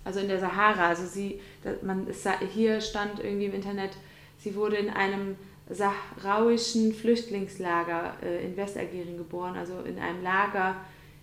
also 0.04 0.20
in 0.20 0.28
der 0.28 0.38
Sahara, 0.38 0.88
also 0.88 1.06
sie, 1.06 1.40
man 1.80 2.08
hier 2.52 2.82
stand 2.82 3.20
irgendwie 3.20 3.46
im 3.46 3.54
Internet, 3.54 3.92
sie 4.36 4.54
wurde 4.54 4.76
in 4.76 4.90
einem 4.90 5.36
sahrauischen 5.70 6.92
Flüchtlingslager 6.92 8.18
äh, 8.22 8.44
in 8.44 8.54
Westalgerien 8.58 9.16
geboren, 9.16 9.56
also 9.56 9.80
in 9.80 9.98
einem 9.98 10.22
Lager 10.22 10.76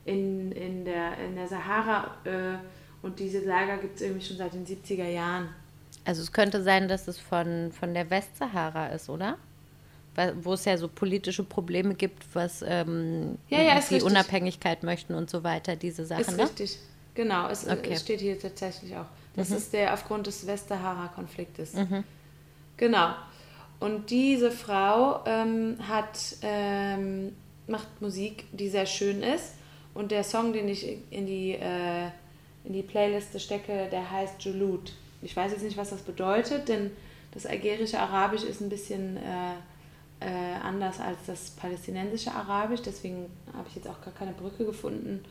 in, 0.04 0.52
in, 0.54 0.84
der, 0.84 1.16
in 1.20 1.36
der 1.36 1.48
Sahara. 1.48 2.10
Äh, 2.24 2.58
und 3.04 3.20
diese 3.20 3.42
Lager 3.42 3.78
gibt 3.78 3.98
es 3.98 4.02
irgendwie 4.02 4.26
schon 4.26 4.38
seit 4.38 4.56
den 4.56 4.66
70er 4.66 5.08
Jahren. 5.08 5.50
Also 6.06 6.24
es 6.24 6.32
könnte 6.32 6.64
sein, 6.64 6.88
dass 6.88 7.08
es 7.08 7.20
von, 7.20 7.72
von 7.72 7.94
der 7.94 8.10
Westsahara 8.10 8.88
ist, 8.88 9.12
oder? 9.12 9.38
Wo 10.42 10.54
es 10.54 10.66
ja 10.66 10.78
so 10.78 10.88
politische 10.88 11.44
Probleme 11.44 11.96
gibt, 11.96 12.24
was 12.34 12.64
ähm, 12.66 13.38
Ja, 13.50 13.62
ja, 13.62 13.72
die 13.72 13.78
richtig. 13.78 14.04
Unabhängigkeit 14.04 14.84
möchten 14.84 15.16
und 15.16 15.30
so 15.30 15.44
weiter, 15.44 15.76
diese 15.76 16.06
Sachen. 16.06 16.22
Ist 16.22 16.38
ne? 16.38 16.44
richtig. 16.44 16.80
Genau, 17.16 17.48
es, 17.48 17.68
Okay. 17.68 17.92
es 17.92 18.02
steht 18.02 18.22
hier 18.22 18.40
tatsächlich 18.40 18.96
auch. 18.96 19.06
Das 19.36 19.50
ist 19.52 19.74
der 19.74 19.94
aufgrund 19.94 20.28
des 20.28 20.46
Westsahara-Konfliktes. 20.46 21.74
Genau. 22.78 23.14
Und 23.80 24.10
diese 24.12 24.52
Frau 24.52 25.24
ähm, 25.26 25.78
hat, 25.88 26.18
ähm, 26.42 27.36
macht 27.68 28.02
Musik, 28.02 28.46
die 28.52 28.70
sehr 28.70 28.86
schön 28.86 29.22
ist. 29.22 29.56
Und 29.94 30.12
der 30.12 30.24
Song, 30.24 30.54
den 30.54 30.68
ich 30.70 30.98
in 31.10 31.26
die, 31.26 31.52
äh, 31.54 32.06
in 32.64 32.74
die 32.74 32.82
Playliste 32.84 33.40
stecke, 33.40 33.90
der 33.92 34.10
heißt 34.10 34.42
Julut. 34.44 34.94
Ich 35.22 35.36
weiß 35.36 35.52
jetzt 35.52 35.64
nicht, 35.64 35.78
was 35.78 35.90
das 35.90 36.02
bedeutet, 36.02 36.68
denn 36.70 36.92
das 37.32 37.46
algerische 37.46 38.00
Arabisch 38.00 38.44
ist 38.44 38.62
ein 38.62 38.70
bisschen 38.70 39.18
äh, 39.18 39.56
äh, 40.20 40.26
anders 40.64 41.00
als 41.00 41.18
das 41.28 41.52
palästinensische 41.52 42.32
Arabisch. 42.32 42.82
Deswegen 42.82 43.26
habe 43.56 43.68
ich 43.70 43.76
jetzt 43.76 43.88
auch 43.88 44.02
gar 44.02 44.14
keine 44.14 44.34
Brücke 44.34 44.66
gefunden. 44.66 45.24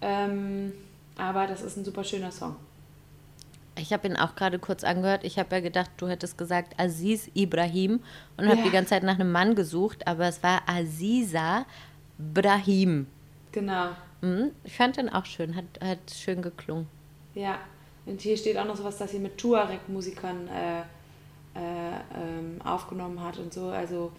Ähm, 0.00 0.72
aber 1.16 1.46
das 1.46 1.62
ist 1.62 1.76
ein 1.76 1.84
super 1.84 2.04
schöner 2.04 2.30
Song. 2.30 2.56
Ich 3.76 3.92
habe 3.92 4.06
ihn 4.06 4.16
auch 4.16 4.36
gerade 4.36 4.58
kurz 4.58 4.84
angehört. 4.84 5.24
Ich 5.24 5.38
habe 5.38 5.56
ja 5.56 5.60
gedacht, 5.60 5.90
du 5.96 6.06
hättest 6.08 6.38
gesagt 6.38 6.78
Aziz 6.78 7.28
Ibrahim 7.34 8.00
und 8.36 8.46
habe 8.46 8.58
Ja. 8.58 8.64
die 8.64 8.70
ganze 8.70 8.90
Zeit 8.90 9.02
nach 9.02 9.14
einem 9.14 9.32
Mann 9.32 9.54
gesucht, 9.56 10.06
aber 10.06 10.26
es 10.28 10.42
war 10.42 10.62
Aziza 10.66 11.66
Brahim. 12.18 13.06
Genau. 13.50 13.88
Mhm. 14.20 14.50
Ich 14.62 14.76
fand 14.76 14.96
den 14.96 15.08
auch 15.08 15.24
schön, 15.24 15.56
hat, 15.56 15.64
hat 15.82 15.98
schön 16.12 16.40
geklungen. 16.42 16.86
Ja. 17.34 17.58
Und 18.06 18.20
hier 18.20 18.36
steht 18.36 18.56
auch 18.58 18.64
noch 18.66 18.76
sowas, 18.76 18.98
dass 18.98 19.10
sie 19.10 19.18
mit 19.18 19.38
Tuareg-Musikern 19.38 20.46
äh, 20.48 20.82
äh, 21.54 21.58
ähm, 21.58 22.60
aufgenommen 22.64 23.22
hat 23.22 23.38
und 23.38 23.52
so. 23.52 23.68
Also 23.68 24.12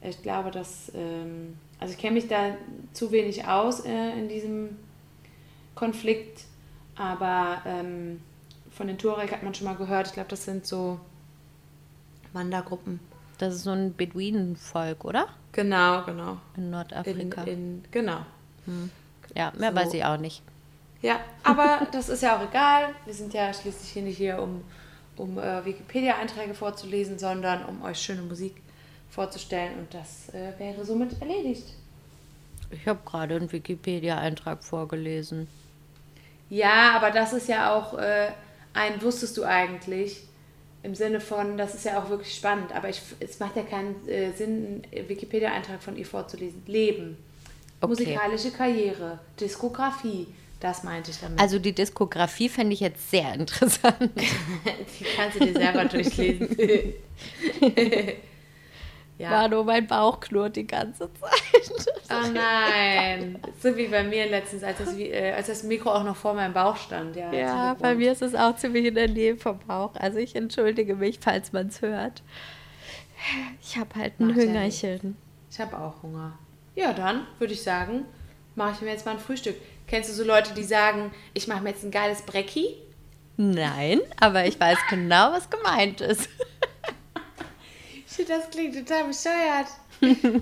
ich 0.00 0.22
glaube, 0.22 0.50
dass. 0.50 0.92
Ähm, 0.94 1.56
also 1.80 1.92
ich 1.92 1.98
kenne 2.00 2.14
mich 2.14 2.26
da 2.26 2.56
zu 2.92 3.12
wenig 3.12 3.46
aus 3.46 3.84
äh, 3.84 4.18
in 4.18 4.28
diesem 4.28 4.76
Konflikt, 5.76 6.44
aber 6.96 7.62
ähm, 7.64 8.20
von 8.72 8.88
den 8.88 8.98
Tuareg 8.98 9.30
hat 9.30 9.44
man 9.44 9.54
schon 9.54 9.66
mal 9.66 9.76
gehört. 9.76 10.08
Ich 10.08 10.12
glaube, 10.12 10.28
das 10.28 10.44
sind 10.44 10.66
so 10.66 10.98
Wandergruppen. 12.32 12.98
Das 13.38 13.54
ist 13.54 13.62
so 13.62 13.70
ein 13.70 13.94
Beduinenvolk, 13.94 15.04
oder? 15.04 15.28
Genau, 15.52 16.04
genau. 16.04 16.38
In 16.56 16.64
In, 16.64 16.70
Nordafrika. 16.70 17.42
in, 17.44 17.84
genau. 17.92 18.18
ja, 19.36 19.52
mehr 19.56 19.70
so. 19.70 19.76
weiß 19.76 19.94
ich 19.94 20.04
auch 20.04 20.18
nicht. 20.18 20.42
Ja, 21.00 21.20
aber 21.44 21.86
das 21.92 22.08
ist 22.08 22.22
ja 22.22 22.36
auch 22.36 22.42
egal. 22.48 22.88
Wir 23.04 23.14
sind 23.14 23.32
ja 23.32 23.52
schließlich 23.54 23.88
hier 23.90 24.02
nicht 24.02 24.16
hier, 24.16 24.42
um, 24.42 24.62
um 25.18 25.38
äh, 25.38 25.64
Wikipedia-Einträge 25.64 26.54
vorzulesen, 26.54 27.18
sondern 27.18 27.64
um 27.64 27.82
euch 27.82 27.98
schöne 27.98 28.22
Musik 28.22 28.56
vorzustellen. 29.10 29.78
Und 29.78 29.94
das 29.94 30.32
äh, 30.34 30.52
wäre 30.58 30.84
somit 30.84 31.20
erledigt. 31.20 31.64
Ich 32.70 32.86
habe 32.86 33.00
gerade 33.04 33.36
einen 33.36 33.50
Wikipedia-Eintrag 33.50 34.62
vorgelesen. 34.62 35.48
Ja, 36.50 36.92
aber 36.96 37.10
das 37.10 37.32
ist 37.32 37.48
ja 37.48 37.74
auch 37.74 37.94
äh, 37.98 38.28
ein 38.74 39.00
Wusstest 39.02 39.36
du 39.36 39.44
eigentlich? 39.44 40.22
Im 40.82 40.94
Sinne 40.94 41.20
von, 41.20 41.58
das 41.58 41.74
ist 41.74 41.84
ja 41.84 42.00
auch 42.00 42.08
wirklich 42.08 42.34
spannend, 42.34 42.72
aber 42.74 42.88
ich, 42.88 43.02
es 43.18 43.40
macht 43.40 43.56
ja 43.56 43.62
keinen 43.62 44.08
äh, 44.08 44.32
Sinn, 44.32 44.82
einen 44.92 45.08
Wikipedia-Eintrag 45.08 45.82
von 45.82 45.96
ihr 45.96 46.06
vorzulesen. 46.06 46.62
Leben, 46.66 47.16
Okay. 47.80 47.90
musikalische 47.90 48.50
Karriere, 48.50 49.20
Diskografie, 49.40 50.26
das 50.60 50.82
meinte 50.82 51.10
ich 51.10 51.20
damit. 51.20 51.40
Also 51.40 51.58
die 51.58 51.72
Diskografie 51.72 52.48
fände 52.48 52.74
ich 52.74 52.80
jetzt 52.80 53.10
sehr 53.10 53.32
interessant. 53.38 54.10
die 54.16 55.04
kannst 55.16 55.40
du 55.40 55.46
dir 55.46 55.52
selber 55.52 55.84
durchlesen. 55.84 56.56
ja. 59.18 59.30
War 59.30 59.48
nur 59.48 59.64
mein 59.64 59.86
Bauch 59.86 60.20
knurrt 60.20 60.56
die 60.56 60.66
ganze 60.66 61.10
Zeit. 61.14 61.70
Oh 62.10 62.30
nein. 62.32 63.38
So 63.62 63.76
wie 63.76 63.88
bei 63.88 64.02
mir 64.02 64.28
letztens, 64.28 64.62
als 64.62 64.78
das, 64.78 64.96
äh, 64.96 65.32
als 65.32 65.46
das 65.48 65.62
Mikro 65.62 65.92
auch 65.92 66.04
noch 66.04 66.16
vor 66.16 66.34
meinem 66.34 66.54
Bauch 66.54 66.76
stand. 66.76 67.14
Ja, 67.16 67.32
Ja, 67.32 67.74
bei 67.74 67.94
mir 67.94 68.12
ist 68.12 68.22
es 68.22 68.34
auch 68.34 68.56
ziemlich 68.56 68.86
in 68.86 68.94
der 68.94 69.08
Nähe 69.08 69.36
vom 69.36 69.58
Bauch. 69.60 69.94
Also 69.94 70.18
ich 70.18 70.34
entschuldige 70.34 70.96
mich, 70.96 71.18
falls 71.20 71.52
man 71.52 71.68
es 71.68 71.82
hört. 71.82 72.22
Ich 73.60 73.76
habe 73.76 73.94
halt 73.96 74.18
ein 74.18 74.28
Macht 74.28 74.38
ja 74.38 74.42
Hüngerchen. 74.44 75.16
Ich 75.50 75.60
habe 75.60 75.78
auch 75.78 76.02
Hunger. 76.02 76.38
Ja, 76.74 76.92
dann 76.92 77.26
würde 77.38 77.52
ich 77.52 77.62
sagen, 77.62 78.04
mache 78.54 78.72
ich 78.74 78.80
mir 78.80 78.90
jetzt 78.90 79.04
mal 79.04 79.12
ein 79.12 79.18
Frühstück. 79.18 79.56
Kennst 79.88 80.10
du 80.10 80.14
so 80.14 80.24
Leute, 80.24 80.54
die 80.54 80.64
sagen, 80.64 81.12
ich 81.34 81.48
mache 81.48 81.62
mir 81.62 81.70
jetzt 81.70 81.84
ein 81.84 81.90
geiles 81.90 82.22
Brecki? 82.22 82.76
Nein, 83.36 84.00
aber 84.20 84.46
ich 84.46 84.58
weiß 84.58 84.78
genau, 84.90 85.32
was 85.32 85.48
gemeint 85.48 86.00
ist. 86.00 86.28
Shit, 88.14 88.28
das 88.28 88.50
klingt 88.50 88.74
total 88.74 89.04
bescheuert. 89.04 89.68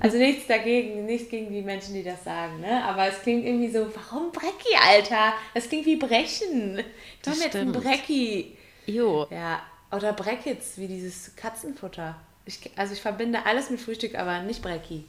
Also 0.00 0.18
nichts 0.18 0.46
dagegen, 0.46 1.06
nichts 1.06 1.30
gegen 1.30 1.52
die 1.52 1.62
Menschen, 1.62 1.94
die 1.94 2.02
das 2.02 2.24
sagen, 2.24 2.60
ne? 2.60 2.84
Aber 2.84 3.06
es 3.06 3.22
klingt 3.22 3.44
irgendwie 3.44 3.70
so, 3.70 3.86
warum 3.94 4.30
Brecki, 4.32 4.76
Alter? 4.88 5.32
Das 5.54 5.68
klingt 5.68 5.86
wie 5.86 5.96
Brechen. 5.96 6.76
Doch 6.76 7.32
Das 7.32 7.42
jetzt 7.42 7.56
ein. 7.56 7.72
Brecki. 7.72 8.56
Jo. 8.86 9.26
Ja, 9.30 9.62
oder 9.90 10.12
Brackets, 10.12 10.76
wie 10.76 10.88
dieses 10.88 11.34
Katzenfutter. 11.36 12.16
Ich, 12.44 12.70
also 12.76 12.92
ich 12.92 13.00
verbinde 13.00 13.44
alles 13.46 13.70
mit 13.70 13.80
Frühstück, 13.80 14.14
aber 14.14 14.40
nicht 14.42 14.62
Brecki. 14.62 15.04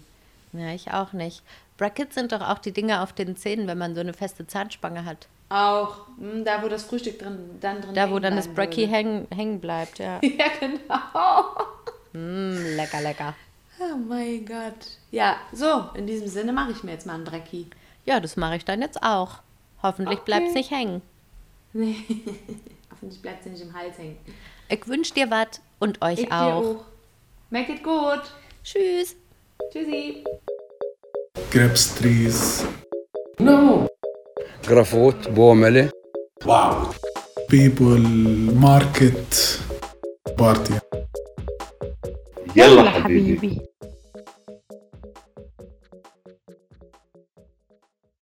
Ja, 0.53 0.73
ich 0.73 0.91
auch 0.91 1.13
nicht. 1.13 1.43
Brackets 1.77 2.15
sind 2.15 2.31
doch 2.31 2.41
auch 2.41 2.59
die 2.59 2.71
Dinge 2.71 3.01
auf 3.01 3.13
den 3.13 3.35
Zähnen, 3.35 3.67
wenn 3.67 3.77
man 3.77 3.93
so 3.95 4.01
eine 4.01 4.13
feste 4.13 4.47
Zahnspange 4.47 5.05
hat. 5.05 5.27
Auch 5.49 6.07
hm, 6.19 6.43
da, 6.43 6.61
wo 6.63 6.67
das 6.67 6.83
Frühstück 6.83 7.19
drin, 7.19 7.37
dann 7.61 7.81
drin 7.81 7.93
Da, 7.93 8.09
wo 8.11 8.19
dann 8.19 8.35
das 8.35 8.47
Bracky 8.47 8.87
hängen, 8.87 9.27
hängen 9.33 9.59
bleibt, 9.61 9.99
ja. 9.99 10.19
Ja, 10.23 10.47
genau. 10.59 11.67
Mm, 12.13 12.75
lecker, 12.75 13.01
lecker. 13.01 13.35
Oh 13.79 13.95
mein 13.95 14.45
Gott. 14.45 14.97
Ja, 15.11 15.37
so, 15.53 15.85
in 15.93 16.07
diesem 16.07 16.27
Sinne 16.27 16.51
mache 16.51 16.71
ich 16.71 16.83
mir 16.83 16.91
jetzt 16.91 17.05
mal 17.05 17.13
einen 17.13 17.23
Brecki. 17.25 17.67
Ja, 18.05 18.19
das 18.19 18.35
mache 18.35 18.55
ich 18.55 18.65
dann 18.65 18.81
jetzt 18.81 19.03
auch. 19.03 19.39
Hoffentlich 19.83 20.19
Okay. 20.19 20.25
bleibt 20.25 20.47
es 20.47 20.53
nicht 20.55 20.71
hängen. 20.71 21.01
Hoffentlich 22.91 23.21
bleibt 23.21 23.43
sie 23.43 23.49
nicht 23.51 23.61
im 23.61 23.73
Hals 23.73 23.97
hängen. 23.97 24.17
Ich 24.69 24.87
wünsche 24.87 25.13
dir 25.13 25.29
was 25.29 25.61
und 25.79 26.01
euch 26.01 26.19
Ich 26.19 26.25
dir 26.29 26.35
auch. 26.35 26.63
auch. 26.63 26.85
Make 27.51 27.73
it 27.73 27.83
gut. 27.83 28.21
Tschüss. 28.63 29.15
Tschüssi. 29.71 30.23
كريبس 31.53 31.99
تريز 31.99 32.63
نو 33.41 33.87
جرافوت 34.69 35.29
بومله 35.29 35.89
واو 36.45 36.73
بيبل 37.49 38.01
ماركت 38.61 39.59
بارتي 40.39 40.79
يلا, 42.55 42.65
يلا 42.81 42.89
حبيبي, 42.89 43.37
حبيبي. 43.37 43.61